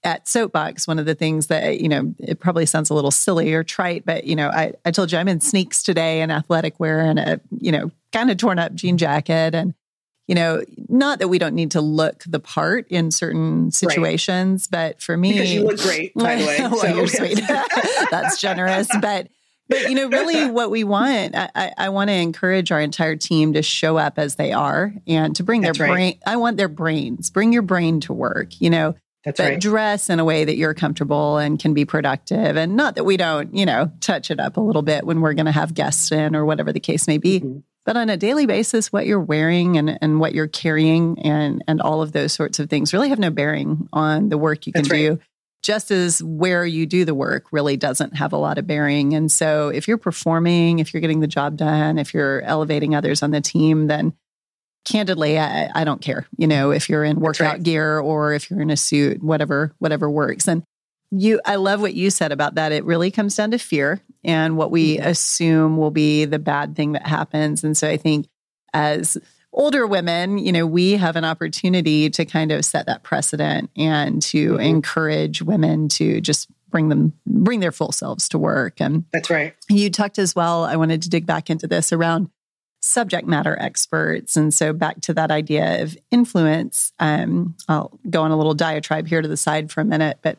[0.05, 3.53] at Soapbox, one of the things that, you know, it probably sounds a little silly
[3.53, 6.79] or trite, but, you know, I, I told you I'm in sneaks today and athletic
[6.79, 9.53] wear and a, you know, kind of torn up jean jacket.
[9.57, 9.75] And,
[10.27, 15.01] you know, not that we don't need to look the part in certain situations, but
[15.01, 16.57] for me, Because you look great, by the way.
[16.61, 17.41] well, So, you're sweet.
[18.11, 18.89] That's generous.
[19.01, 19.29] But
[19.69, 23.17] but you know, really what we want, I, I, I want to encourage our entire
[23.17, 25.93] team to show up as they are and to bring That's their right.
[25.95, 26.19] brain.
[26.25, 27.31] I want their brains.
[27.31, 29.61] Bring your brain to work, you know, That's but right.
[29.61, 32.57] dress in a way that you're comfortable and can be productive.
[32.57, 35.35] And not that we don't, you know, touch it up a little bit when we're
[35.35, 37.41] going to have guests in or whatever the case may be.
[37.41, 37.63] Mhm.
[37.87, 41.81] But on a daily basis, what you're wearing and, and what you're carrying and and
[41.81, 44.83] all of those sorts of things really have no bearing on the work you can
[44.83, 44.99] right.
[44.99, 45.19] do.
[45.63, 49.15] Just as where you do the work really doesn't have a lot of bearing.
[49.15, 53.23] And so if you're performing, if you're getting the job done, if you're elevating others
[53.23, 54.13] on the team, then
[54.85, 56.27] candidly, I, I don't care.
[56.37, 57.63] You know, if you're in workout right.
[57.63, 60.47] gear or if you're in a suit, whatever, whatever works.
[60.49, 60.63] And
[61.11, 62.73] You I love what you said about that.
[62.73, 65.07] It really comes down to fear and what we mm-hmm.
[65.07, 67.63] assume will be the bad thing that happens.
[67.63, 68.29] And so I think
[68.75, 69.17] as
[69.53, 74.21] older women, you know, we have an opportunity to kind of set that precedent and
[74.23, 74.61] to mm-hmm.
[74.61, 79.55] encourage women to just bring them bring their full selves to work and that's right
[79.71, 82.29] you talked as well i wanted to dig back into this around
[82.81, 88.31] subject matter experts and so back to that idea of influence um, i'll go on
[88.31, 90.39] a little diatribe here to the side for a minute but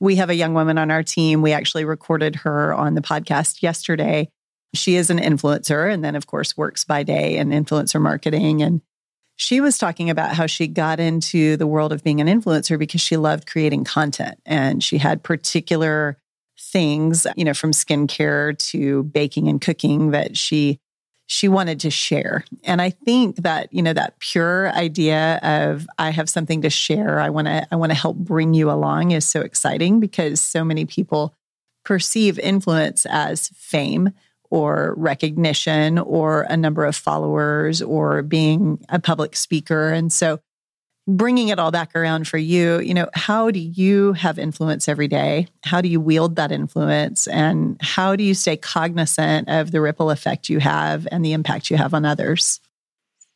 [0.00, 1.42] we have a young woman on our team.
[1.42, 4.28] We actually recorded her on the podcast yesterday.
[4.74, 8.62] She is an influencer and then of course works by day in influencer marketing.
[8.62, 8.82] And
[9.36, 13.00] she was talking about how she got into the world of being an influencer because
[13.00, 16.18] she loved creating content and she had particular
[16.58, 20.80] things, you know, from skincare to baking and cooking that she
[21.26, 22.44] she wanted to share.
[22.64, 27.20] And I think that, you know, that pure idea of I have something to share,
[27.20, 30.64] I want to I want to help bring you along is so exciting because so
[30.64, 31.34] many people
[31.84, 34.10] perceive influence as fame
[34.50, 39.88] or recognition or a number of followers or being a public speaker.
[39.88, 40.40] And so
[41.06, 45.06] bringing it all back around for you, you know, how do you have influence every
[45.06, 45.46] day?
[45.62, 47.28] How do you wield that influence?
[47.28, 51.70] And how do you stay cognizant of the ripple effect you have and the impact
[51.70, 52.60] you have on others?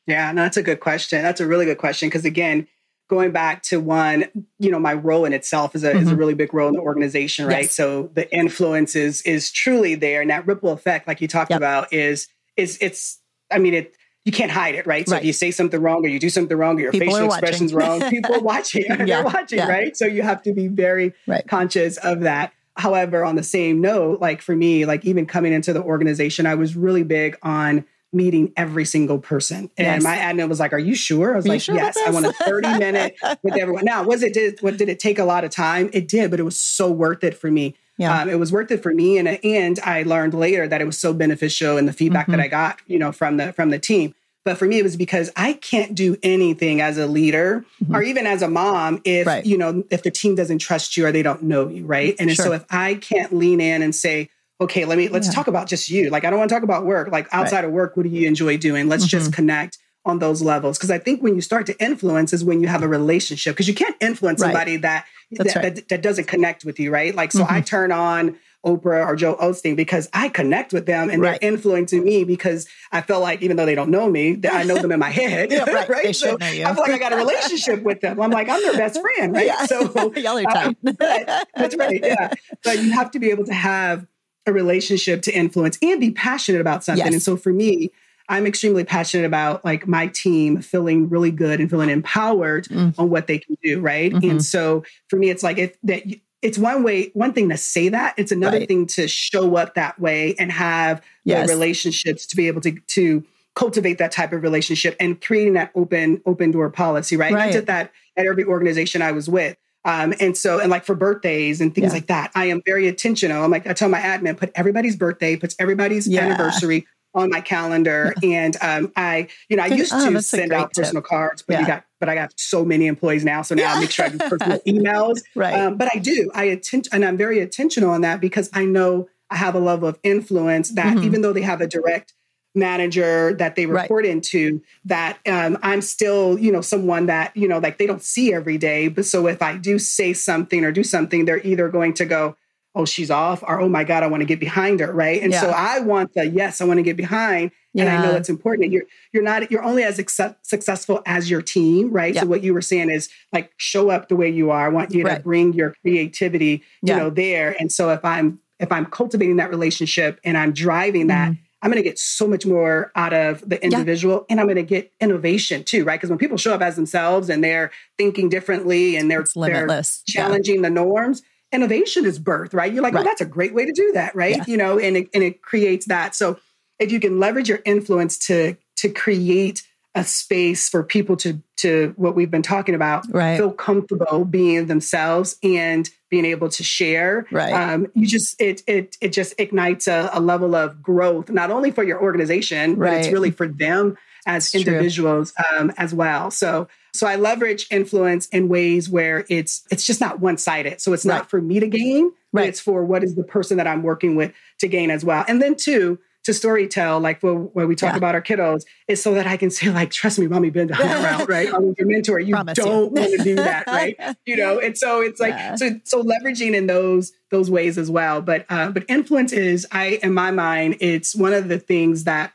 [0.07, 1.23] Yeah, no, that's a good question.
[1.23, 2.09] That's a really good question.
[2.09, 2.67] Because again,
[3.09, 4.25] going back to one,
[4.59, 5.99] you know, my role in itself is a, mm-hmm.
[5.99, 6.19] is a mm-hmm.
[6.19, 7.63] really big role in the organization, right?
[7.63, 7.75] Yes.
[7.75, 11.59] So the influence is is truly there, and that ripple effect, like you talked yep.
[11.59, 13.19] about, is is it's.
[13.53, 15.09] I mean, it you can't hide it, right?
[15.09, 15.23] So right.
[15.23, 17.73] if you say something wrong or you do something wrong or your people facial expression's
[17.73, 18.85] wrong, people are watching.
[18.89, 19.05] yeah.
[19.05, 19.69] They're watching, yeah.
[19.69, 19.97] right?
[19.97, 21.47] So you have to be very right.
[21.47, 22.53] conscious of that.
[22.77, 26.55] However, on the same note, like for me, like even coming into the organization, I
[26.55, 29.71] was really big on meeting every single person.
[29.77, 30.03] And yes.
[30.03, 31.33] my admin was like, Are you sure?
[31.33, 33.85] I was like, sure Yes, I want a 30 minute with everyone.
[33.85, 35.91] Now, was it did what did it take a lot of time?
[35.93, 37.77] It did, but it was so worth it for me.
[38.01, 38.23] Yeah.
[38.23, 39.19] Um, it was worth it for me.
[39.19, 42.33] And and I learned later that it was so beneficial in the feedback mm-hmm.
[42.33, 44.15] that I got, you know, from the from the team.
[44.43, 47.95] But for me, it was because I can't do anything as a leader mm-hmm.
[47.95, 49.45] or even as a mom if, right.
[49.45, 52.17] you know, if the team doesn't trust you or they don't know you, right?
[52.19, 52.47] And sure.
[52.47, 55.35] so if I can't lean in and say, okay, let me let's yeah.
[55.35, 56.09] talk about just you.
[56.09, 57.09] Like I don't want to talk about work.
[57.13, 57.65] Like outside right.
[57.67, 58.89] of work, what do you enjoy doing?
[58.89, 59.19] Let's mm-hmm.
[59.19, 60.79] just connect on those levels.
[60.79, 63.55] Because I think when you start to influence is when you have a relationship.
[63.55, 64.49] Because you can't influence right.
[64.49, 65.75] somebody that that, right.
[65.75, 67.15] that, that doesn't connect with you, right?
[67.15, 67.55] Like so, mm-hmm.
[67.55, 71.41] I turn on Oprah or Joel Osteen because I connect with them and right.
[71.41, 74.63] they're influencing me because I feel like even though they don't know me, that I
[74.65, 75.89] know them in my head, yeah, right?
[75.89, 76.17] right?
[76.17, 78.21] So I feel like I got a relationship with them.
[78.21, 79.47] I'm like I'm their best friend, right?
[79.47, 79.67] Yeah.
[79.67, 80.77] So y'all are tight.
[80.87, 82.01] Uh, that's right.
[82.03, 82.33] Yeah,
[82.65, 84.07] but you have to be able to have
[84.47, 87.05] a relationship to influence and be passionate about something.
[87.05, 87.15] Yes.
[87.15, 87.91] And so for me,
[88.31, 92.97] I'm extremely passionate about like my team feeling really good and feeling empowered mm.
[92.97, 94.13] on what they can do, right?
[94.13, 94.31] Mm-hmm.
[94.31, 96.05] And so for me, it's like if that
[96.41, 98.15] it's one way, one thing to say that.
[98.17, 98.69] It's another right.
[98.69, 101.47] thing to show up that way and have yes.
[101.47, 103.25] the relationships to be able to to
[103.57, 107.33] cultivate that type of relationship and creating that open open door policy, right?
[107.33, 107.49] right.
[107.49, 109.57] I did that at every organization I was with.
[109.85, 111.93] Um, and so, and like for birthdays and things yeah.
[111.95, 113.43] like that, I am very intentional.
[113.43, 116.21] I'm like, I tell my admin, put everybody's birthday, puts everybody's yeah.
[116.21, 118.15] anniversary on my calendar.
[118.23, 118.45] Yeah.
[118.45, 120.85] And um, I, you know, I used oh, to send out tip.
[120.85, 123.43] personal cards, but you got, but I got so many employees now.
[123.43, 125.21] So now I make sure I do personal emails.
[125.35, 125.55] Right.
[125.55, 129.09] Um, but I do, I attend, and I'm very intentional on that because I know
[129.31, 131.05] I have a level of influence that mm-hmm.
[131.05, 132.15] even though they have a direct
[132.55, 134.11] manager that they report right.
[134.11, 138.35] into that um, i'm still you know someone that you know like they don't see
[138.35, 141.95] every day but so if i do say something or do something they're either going
[141.95, 142.35] to go
[142.75, 145.33] oh she's off or oh my god i want to get behind her right and
[145.33, 145.41] yeah.
[145.41, 147.85] so i want the yes i want to get behind yeah.
[147.85, 151.91] and i know it's important you're you're not you're only as successful as your team
[151.91, 152.21] right yeah.
[152.23, 154.93] so what you were saying is like show up the way you are i want
[154.93, 155.17] you right.
[155.17, 159.51] to bring your creativity you know there and so if i'm if i'm cultivating that
[159.51, 163.47] relationship and i'm driving that mm-hmm I'm going to get so much more out of
[163.47, 164.25] the individual yeah.
[164.31, 165.99] and I'm going to get innovation too, right?
[165.99, 170.57] Because when people show up as themselves and they're thinking differently and they're, they're challenging
[170.57, 170.63] yeah.
[170.63, 172.73] the norms, innovation is birth, right?
[172.73, 173.03] You're like, right.
[173.03, 174.37] oh, that's a great way to do that, right?
[174.37, 174.45] Yeah.
[174.47, 176.15] You know, and it, and it creates that.
[176.15, 176.39] So
[176.79, 179.63] if you can leverage your influence to to create
[179.95, 183.37] a space for people to to what we've been talking about right.
[183.37, 188.97] feel comfortable being themselves and being able to share right um, you just it it
[189.01, 192.91] it just ignites a, a, level of growth not only for your organization right.
[192.91, 197.67] but it's really for them as it's individuals um, as well so so i leverage
[197.71, 201.17] influence in ways where it's it's just not one-sided so it's right.
[201.17, 202.49] not for me to gain right.
[202.49, 205.41] it's for what is the person that i'm working with to gain as well and
[205.41, 207.97] then two to storytell, like when we talk yeah.
[207.97, 210.81] about our kiddos, is so that I can say, like, trust me, mommy been down
[211.03, 211.53] route, right?
[211.53, 212.21] I'm your mentor.
[212.21, 213.97] You Promise don't want to do that, right?
[214.27, 215.55] you know, and so it's like yeah.
[215.55, 218.21] so so leveraging in those those ways as well.
[218.21, 222.33] But uh, but influence is, I in my mind, it's one of the things that,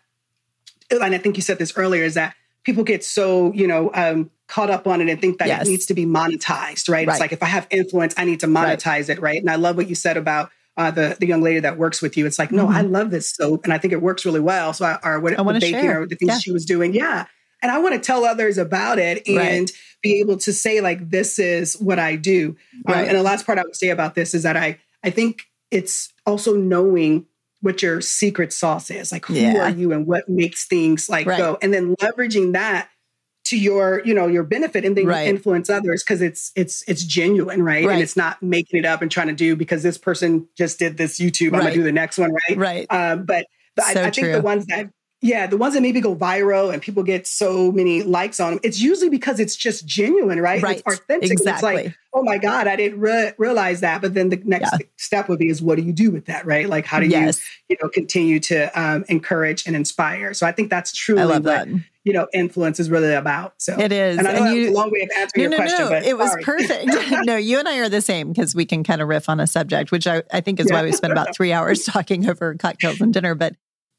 [0.89, 2.35] and I think you said this earlier, is that
[2.65, 5.65] people get so you know um, caught up on it and think that yes.
[5.65, 7.07] it needs to be monetized, right?
[7.07, 7.13] right?
[7.13, 9.09] It's like if I have influence, I need to monetize right.
[9.09, 9.39] it, right?
[9.39, 12.17] And I love what you said about uh, the the young lady that works with
[12.17, 12.25] you.
[12.25, 12.75] It's like, no, mm-hmm.
[12.75, 14.73] I love this soap, and I think it works really well.
[14.73, 16.01] So, I, or what I the baking share.
[16.01, 16.39] or the things yeah.
[16.39, 17.27] she was doing, yeah.
[17.61, 19.71] And I want to tell others about it and right.
[20.03, 22.55] be able to say like, this is what I do.
[22.87, 23.07] Um, right.
[23.07, 26.13] And the last part I would say about this is that I I think it's
[26.25, 27.25] also knowing
[27.65, 29.57] what your secret sauce is, like who yeah.
[29.57, 31.39] are you and what makes things like right.
[31.39, 32.89] go, and then leveraging that
[33.45, 35.27] to your you know your benefit and then right.
[35.27, 37.85] influence others because it's it's it's genuine right?
[37.85, 37.93] right?
[37.93, 40.97] and it's not making it up and trying to do because this person just did
[40.97, 44.07] this youtube i'm gonna do the next one right right um, but, but so I,
[44.07, 44.89] I, think the ones that
[45.25, 48.59] yeah, the ones that maybe go viral and people get so many likes on them,
[48.61, 50.61] it's usually because it's just genuine, right?
[50.61, 50.83] right.
[50.85, 51.31] It's authentic.
[51.31, 51.73] Exactly.
[51.73, 54.03] It's like, oh my God, I didn't re- realize that.
[54.03, 54.85] But then the next yeah.
[54.97, 56.69] step would be is what do you do with that, right?
[56.69, 57.39] Like how do yes.
[57.67, 60.35] you, you know, continue to um, encourage and inspire?
[60.35, 61.69] So I think that's truly what, that.
[62.03, 63.55] you know, influence is really about.
[63.57, 64.19] So it is.
[64.19, 65.89] And I know and you, a long way of answering no, your no, question, no.
[65.89, 66.43] but it was sorry.
[66.43, 66.95] perfect.
[67.25, 69.47] no, you and I are the same because we can kind of riff on a
[69.47, 70.75] subject, which I, I think is yeah.
[70.75, 73.33] why we spent about three hours talking over cocktails and dinner.
[73.33, 73.55] But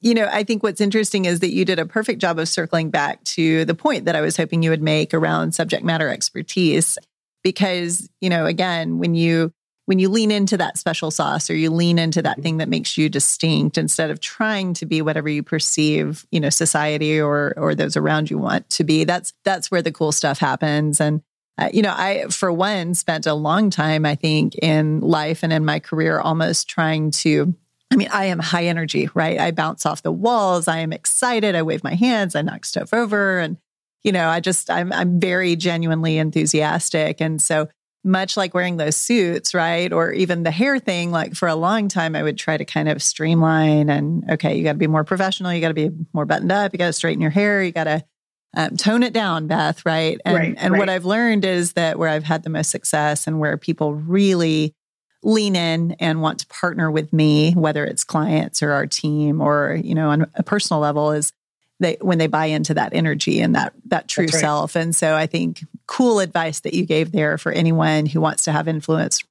[0.06, 2.90] you know, I think what's interesting is that you did a perfect job of circling
[2.90, 6.96] back to the point that I was hoping you would make around subject matter expertise.
[7.42, 9.52] Because, you know, again, when you
[9.86, 12.96] when you lean into that special sauce or you lean into that thing that makes
[12.96, 17.72] you distinct instead of trying to be whatever you perceive you know society or or
[17.72, 21.22] those around you want to be that's that's where the cool stuff happens and
[21.56, 25.52] uh, you know i for one spent a long time i think in life and
[25.52, 27.54] in my career almost trying to
[27.90, 29.38] I mean, I am high energy, right?
[29.38, 30.68] I bounce off the walls.
[30.68, 31.54] I am excited.
[31.54, 32.34] I wave my hands.
[32.34, 33.38] I knock stuff over.
[33.38, 33.58] And,
[34.02, 37.20] you know, I just, I'm, I'm very genuinely enthusiastic.
[37.20, 37.68] And so,
[38.06, 39.92] much like wearing those suits, right?
[39.92, 42.88] Or even the hair thing, like for a long time, I would try to kind
[42.88, 45.52] of streamline and, okay, you got to be more professional.
[45.52, 46.72] You got to be more buttoned up.
[46.72, 47.62] You got to straighten your hair.
[47.62, 48.04] You got to
[48.56, 50.20] um, tone it down, Beth, right?
[50.24, 50.78] And, right, and right.
[50.78, 54.72] what I've learned is that where I've had the most success and where people really
[55.26, 59.74] lean in and want to partner with me, whether it's clients or our team or,
[59.82, 61.32] you know, on a personal level is
[61.80, 64.34] they when they buy into that energy and that that true right.
[64.34, 64.76] self.
[64.76, 68.52] And so I think cool advice that you gave there for anyone who wants to
[68.52, 69.24] have influence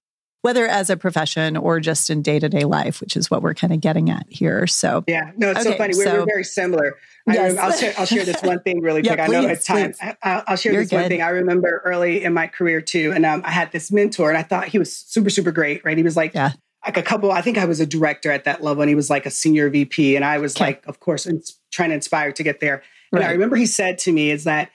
[0.45, 3.55] whether as a profession or just in day to day life, which is what we're
[3.55, 4.67] kind of getting at here.
[4.67, 5.93] So, yeah, no, it's okay, so funny.
[5.97, 6.99] We're, so, we're, very similar.
[7.25, 7.58] Yes.
[7.58, 9.17] I will share, I'll share this one thing really quick.
[9.17, 9.93] yeah, please, I know it's time.
[10.21, 10.97] I, will share You're this good.
[10.97, 11.23] one thing.
[11.23, 14.43] I remember early in my career too, and um, I had this mentor, and I
[14.43, 15.84] thought he was super, super great.
[15.84, 15.97] Right?
[15.97, 16.51] He was like, yeah.
[16.86, 17.31] like a couple.
[17.31, 19.71] I think I was a director at that level, and he was like a senior
[19.71, 20.65] VP, and I was okay.
[20.65, 21.27] like, of course,
[21.71, 22.84] trying to inspire to get there.
[23.12, 23.29] And right.
[23.29, 24.69] I remember he said to me, "Is that."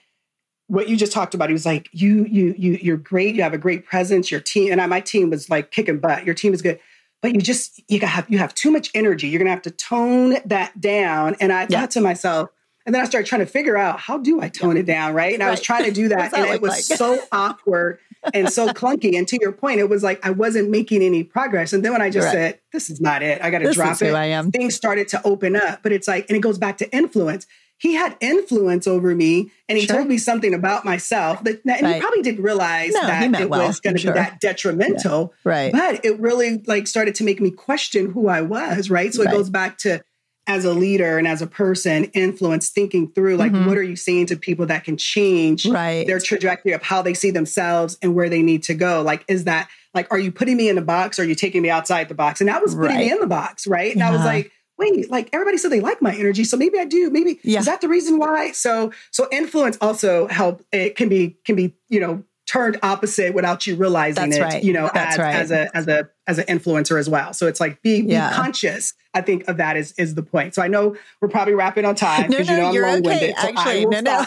[0.71, 1.49] What you just talked about.
[1.49, 3.35] He was like, you, you, you, you're great.
[3.35, 4.31] You have a great presence.
[4.31, 6.25] Your team, and I, my team was like kicking butt.
[6.25, 6.79] Your team is good,
[7.21, 9.27] but you just you have you have too much energy.
[9.27, 11.35] You're gonna have to tone that down.
[11.41, 11.81] And I yeah.
[11.81, 12.51] thought to myself,
[12.85, 15.33] and then I started trying to figure out how do I tone it down, right?
[15.33, 15.49] And right.
[15.49, 16.97] I was trying to do that, that and it was like?
[16.97, 17.99] so awkward
[18.33, 19.17] and so clunky.
[19.17, 21.73] And to your point, it was like I wasn't making any progress.
[21.73, 22.33] And then when I just right.
[22.33, 24.13] said, "This is not it," I got to drop it.
[24.13, 24.51] I am.
[24.51, 27.45] Things started to open up, but it's like, and it goes back to influence
[27.81, 29.97] he had influence over me and he sure.
[29.97, 31.95] told me something about myself that and right.
[31.95, 34.13] he probably didn't realize no, that it well, was going to sure.
[34.13, 35.51] be that detrimental yeah.
[35.51, 39.23] right but it really like started to make me question who i was right so
[39.23, 39.33] it right.
[39.33, 40.01] goes back to
[40.47, 43.67] as a leader and as a person influence thinking through like mm-hmm.
[43.67, 46.05] what are you saying to people that can change right.
[46.07, 49.45] their trajectory of how they see themselves and where they need to go like is
[49.45, 52.09] that like are you putting me in a box or are you taking me outside
[52.09, 53.05] the box and that was putting right.
[53.05, 54.09] me in the box right and yeah.
[54.09, 57.09] i was like wait, like everybody said they like my energy, so maybe I do.
[57.09, 57.59] Maybe yeah.
[57.59, 58.51] is that the reason why?
[58.51, 60.65] So so influence also help.
[60.71, 64.41] It can be can be you know turned opposite without you realizing That's it.
[64.41, 64.63] Right.
[64.63, 65.35] You know, That's as, right.
[65.35, 67.33] as a as a as an influencer as well.
[67.33, 68.33] So it's like be, be yeah.
[68.33, 68.93] conscious.
[69.13, 70.55] I think of that is is the point.
[70.55, 73.03] So I know we're probably wrapping on time because no, no, you know I'm long
[73.03, 73.31] winded.
[73.31, 73.41] Okay.
[73.41, 74.25] So actually, no, no,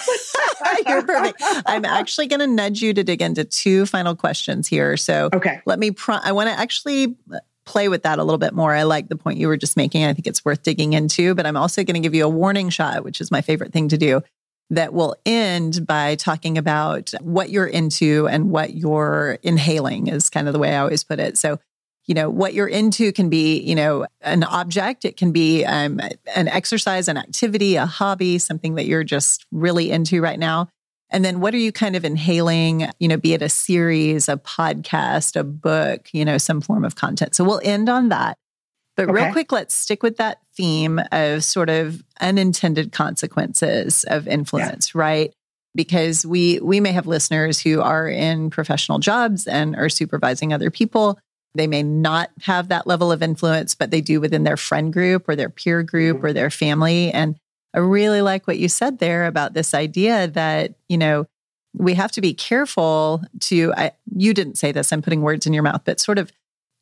[0.87, 1.43] you're perfect.
[1.67, 4.97] I'm actually going to nudge you to dig into two final questions here.
[4.97, 5.91] So okay, let me.
[5.91, 7.17] Pro- I want to actually
[7.67, 8.75] play with that a little bit more.
[8.75, 10.05] I like the point you were just making.
[10.05, 12.69] I think it's worth digging into, but I'm also going to give you a warning
[12.69, 14.23] shot, which is my favorite thing to do,
[14.71, 20.47] that will end by talking about what you're into and what you're inhaling, is kind
[20.47, 21.37] of the way I always put it.
[21.39, 21.59] So,
[22.07, 26.01] you know, what you're into can be, you know, an object, it can be um,
[26.35, 30.69] an exercise, an activity, a hobby, something that you're just really into right now.
[31.11, 34.37] And then what are you kind of inhaling, you know, be it a series, a
[34.37, 37.35] podcast, a book, you know, some form of content.
[37.35, 38.37] So we'll end on that.
[38.97, 39.13] But okay.
[39.13, 45.01] real quick, let's stick with that theme of sort of unintended consequences of influence, yeah.
[45.01, 45.35] right?
[45.75, 50.71] Because we we may have listeners who are in professional jobs and are supervising other
[50.71, 51.19] people.
[51.57, 55.29] They may not have that level of influence, but they do within their friend group
[55.29, 56.27] or their peer group mm-hmm.
[56.27, 57.11] or their family.
[57.13, 57.37] And
[57.75, 61.27] I really like what you said there about this idea that, you know,
[61.77, 65.53] we have to be careful to, I, you didn't say this, I'm putting words in
[65.53, 66.31] your mouth, but sort of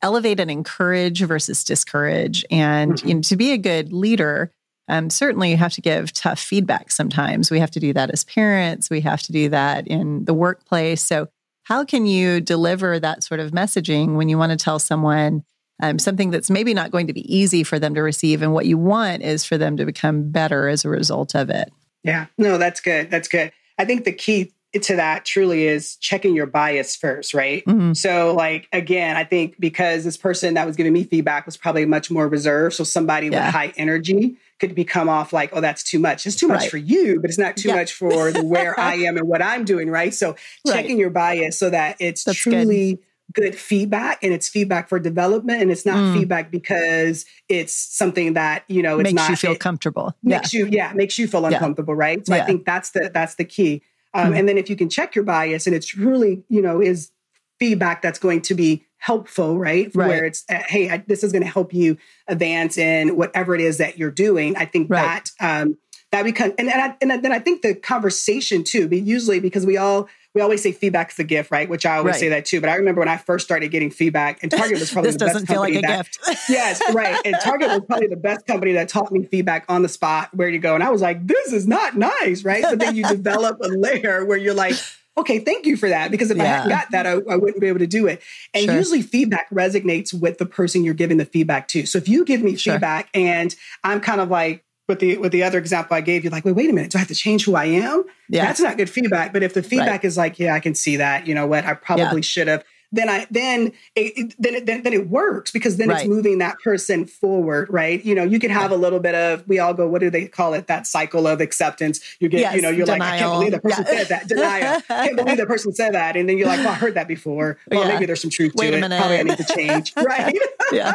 [0.03, 2.45] elevate and encourage versus discourage.
[2.51, 3.07] And mm-hmm.
[3.07, 4.51] you know, to be a good leader,
[4.87, 7.49] um, certainly you have to give tough feedback sometimes.
[7.49, 11.01] We have to do that as parents, we have to do that in the workplace.
[11.03, 11.29] So,
[11.63, 15.45] how can you deliver that sort of messaging when you want to tell someone
[15.81, 18.41] um, something that's maybe not going to be easy for them to receive?
[18.41, 21.71] And what you want is for them to become better as a result of it.
[22.03, 23.09] Yeah, no, that's good.
[23.09, 23.51] That's good.
[23.77, 27.63] I think the key to that truly is checking your bias first, right?
[27.65, 27.93] Mm-hmm.
[27.93, 31.85] So, like, again, I think because this person that was giving me feedback was probably
[31.85, 32.75] much more reserved.
[32.75, 33.45] So, somebody yeah.
[33.45, 36.25] with high energy could become off like, oh, that's too much.
[36.25, 36.71] It's too much right.
[36.71, 37.75] for you, but it's not too yeah.
[37.75, 40.13] much for where I am and what I'm doing, right?
[40.13, 40.73] So, right.
[40.73, 42.95] checking your bias so that it's that's truly.
[42.95, 43.03] Good
[43.33, 46.13] good feedback and it's feedback for development and it's not mm.
[46.17, 50.59] feedback because it's something that you know it's makes not you feel comfortable makes yeah.
[50.59, 51.99] you yeah makes you feel uncomfortable yeah.
[51.99, 52.43] right so yeah.
[52.43, 53.81] i think that's the that's the key
[54.13, 54.35] um, mm-hmm.
[54.35, 57.11] And then if you can check your bias and it's really you know, is
[57.59, 59.91] feedback that's going to be helpful, right?
[59.93, 60.07] right.
[60.07, 63.61] Where it's, uh, hey, I, this is going to help you advance in whatever it
[63.61, 64.55] is that you're doing.
[64.55, 65.29] I think right.
[65.39, 65.77] that um,
[66.11, 69.65] that becomes, and, and, I, and then I think the conversation too, but usually because
[69.65, 71.69] we all we always say feedback's a gift, right?
[71.69, 72.19] Which I always right.
[72.19, 72.59] say that too.
[72.59, 75.25] But I remember when I first started getting feedback, and Target was probably this the
[75.25, 76.19] doesn't best feel like a that, gift.
[76.49, 77.19] yes, right.
[77.23, 80.49] And Target was probably the best company that taught me feedback on the spot, where
[80.49, 80.73] to go.
[80.73, 82.63] And I was like, this is not nice, right?
[82.63, 84.75] But then you develop a layer where you're like,
[85.15, 86.09] okay, thank you for that.
[86.09, 86.43] Because if yeah.
[86.43, 88.21] I hadn't got that, I, I, wouldn't be able to do it.
[88.53, 88.75] And sure.
[88.75, 91.85] usually feedback resonates with the person you're giving the feedback to.
[91.85, 92.73] So if you give me sure.
[92.73, 96.29] feedback and I'm kind of like, with the with the other example I gave you,
[96.29, 98.03] like, wait, wait a minute, do I have to change who I am?
[98.29, 98.45] Yeah.
[98.45, 99.31] That's not good feedback.
[99.31, 100.05] But if the feedback right.
[100.05, 102.21] is like, yeah, I can see that, you know what, I probably yeah.
[102.21, 102.63] should have,
[102.93, 106.01] then I then it, it then, it, then, it works because then right.
[106.01, 108.03] it's moving that person forward, right?
[108.05, 110.27] You know, you can have a little bit of we all go, what do they
[110.27, 110.67] call it?
[110.67, 111.99] That cycle of acceptance.
[112.19, 112.99] You get, yes, you know, you're denial.
[112.99, 113.97] like, I can't believe that person yeah.
[113.97, 114.27] said that.
[114.27, 114.75] Denial.
[114.75, 117.07] I can't believe that person said that, and then you're like, well, I heard that
[117.07, 117.57] before.
[117.69, 117.93] Well, yeah.
[117.93, 118.95] maybe there's some truth Wait to a minute.
[118.95, 118.99] it.
[118.99, 120.37] Probably I need to change, right?
[120.71, 120.93] yeah,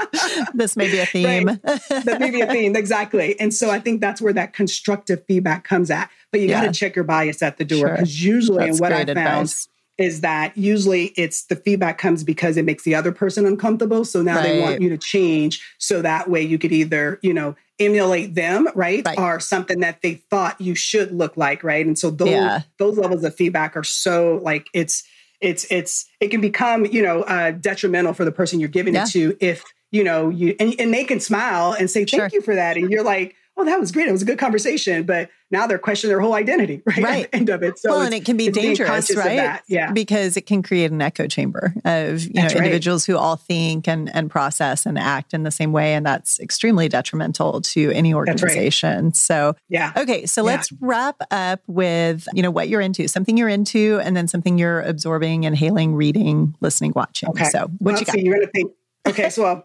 [0.55, 1.47] this may be a theme.
[1.47, 1.63] Right.
[2.05, 3.39] That may be a theme, exactly.
[3.41, 6.11] And so I think that's where that constructive feedback comes at.
[6.31, 6.61] But you yeah.
[6.61, 8.35] got to check your bias at the door because sure.
[8.35, 9.19] usually, that's and what I found.
[9.19, 9.69] Advice
[9.99, 14.05] is that usually it's the feedback comes because it makes the other person uncomfortable.
[14.05, 14.43] So now right.
[14.45, 15.61] they want you to change.
[15.79, 19.05] So that way you could either, you know, emulate them, right?
[19.05, 19.19] right?
[19.19, 21.85] Or something that they thought you should look like, right?
[21.85, 22.63] And so those yeah.
[22.79, 25.03] those levels of feedback are so like it's
[25.41, 29.05] it's it's it can become, you know, uh, detrimental for the person you're giving yeah.
[29.05, 32.29] it to if you know you and, and they can smile and say thank sure.
[32.33, 34.09] you for that and you're like oh, that was great.
[34.09, 35.03] It was a good conversation.
[35.03, 36.99] But now they're questioning their whole identity, right?
[37.03, 37.25] right.
[37.25, 37.79] At the end of it.
[37.79, 39.61] So well, and it can be dangerous, right?
[39.69, 39.93] Yeah.
[39.93, 42.67] Because it can create an echo chamber of, you that's know, right.
[42.67, 45.95] individuals who all think and, and process and act in the same way.
[45.95, 49.07] And that's extremely detrimental to any organization.
[49.07, 49.17] Right.
[49.17, 49.93] So, yeah.
[49.97, 50.27] Okay.
[50.27, 50.53] So yeah.
[50.53, 54.59] let's wrap up with, you know, what you're into, something you're into, and then something
[54.59, 57.31] you're absorbing, inhaling, reading, listening, watching.
[57.31, 57.45] Okay.
[57.45, 58.19] So what well, you got?
[58.19, 58.73] you're going to think,
[59.07, 59.63] okay, so uh,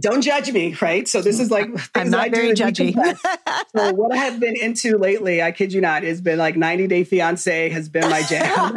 [0.00, 1.08] don't judge me, right?
[1.08, 2.94] So this is like I'm not very judgy.
[3.74, 6.86] so what I have been into lately, I kid you not, has been like 90
[6.86, 8.74] Day Fiance has been my jam.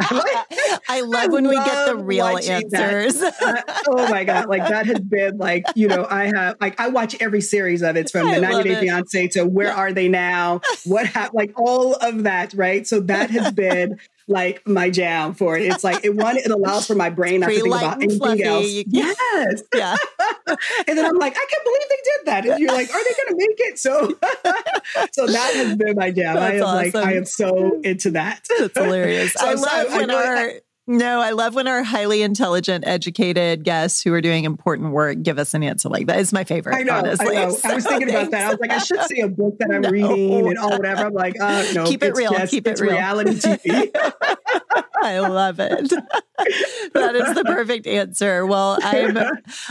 [0.88, 3.22] I love I when love we get the real answers.
[3.22, 6.88] uh, oh my god, like that has been like you know I have like I
[6.88, 8.80] watch every series of it from the 90 Day it.
[8.80, 9.70] Fiance to Where.
[9.70, 10.60] Are They Now?
[10.84, 11.34] What happened?
[11.34, 12.86] Like all of that, right?
[12.86, 14.00] So that has been
[14.30, 15.62] like my jam for it.
[15.62, 18.44] It's like it one, it allows for my brain not to think about anything fluffy.
[18.44, 18.84] else.
[18.86, 19.62] Yes.
[19.74, 19.96] Yeah.
[20.86, 22.46] And then I'm like, I can't believe they did that.
[22.46, 23.78] And you're like, are they gonna make it?
[23.78, 24.08] So
[25.12, 26.36] so that has been my jam.
[26.36, 27.00] That's I am awesome.
[27.00, 28.46] like, I am so into that.
[28.58, 29.32] That's hilarious.
[29.36, 32.84] so I love so, when I our I, no, I love when our highly intelligent,
[32.84, 36.18] educated guests who are doing important work give us an answer like that.
[36.18, 36.74] It's my favorite.
[36.74, 36.94] I know.
[36.94, 37.36] Honestly.
[37.36, 37.56] I know.
[37.64, 38.46] I was thinking about that.
[38.46, 39.90] I was like, I should see a book that I'm no.
[39.90, 41.06] reading and all whatever.
[41.06, 42.32] I'm like, uh, no, keep it real.
[42.32, 42.90] Just, keep it real.
[42.90, 43.90] Reality TV.
[45.02, 45.90] I love it.
[46.94, 48.44] that is the perfect answer.
[48.44, 49.16] Well, I'm.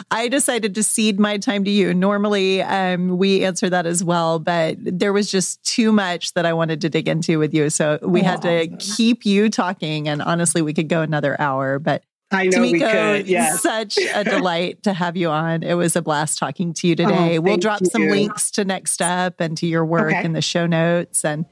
[0.10, 1.94] I decided to cede my time to you.
[1.94, 6.54] Normally, um, we answer that as well, but there was just too much that I
[6.54, 8.78] wanted to dig into with you, so we oh, had to awesome.
[8.96, 10.08] keep you talking.
[10.08, 13.60] And honestly, we could go another hour, but I know Tamika, we could.
[13.60, 15.64] Such a delight to have you on.
[15.64, 17.38] It was a blast talking to you oh, today.
[17.38, 17.88] Oh, we'll drop you.
[17.88, 20.24] some links to Next Step and to your work okay.
[20.24, 21.26] in the show notes.
[21.26, 21.46] And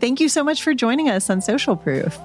[0.00, 2.18] thank you so much for joining us on Social Proof.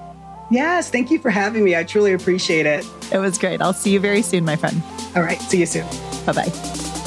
[0.50, 1.76] Yes, thank you for having me.
[1.76, 2.86] I truly appreciate it.
[3.12, 3.60] It was great.
[3.60, 4.80] I'll see you very soon, my friend.
[5.14, 5.40] All right.
[5.42, 5.86] See you soon.
[6.24, 6.97] Bye bye.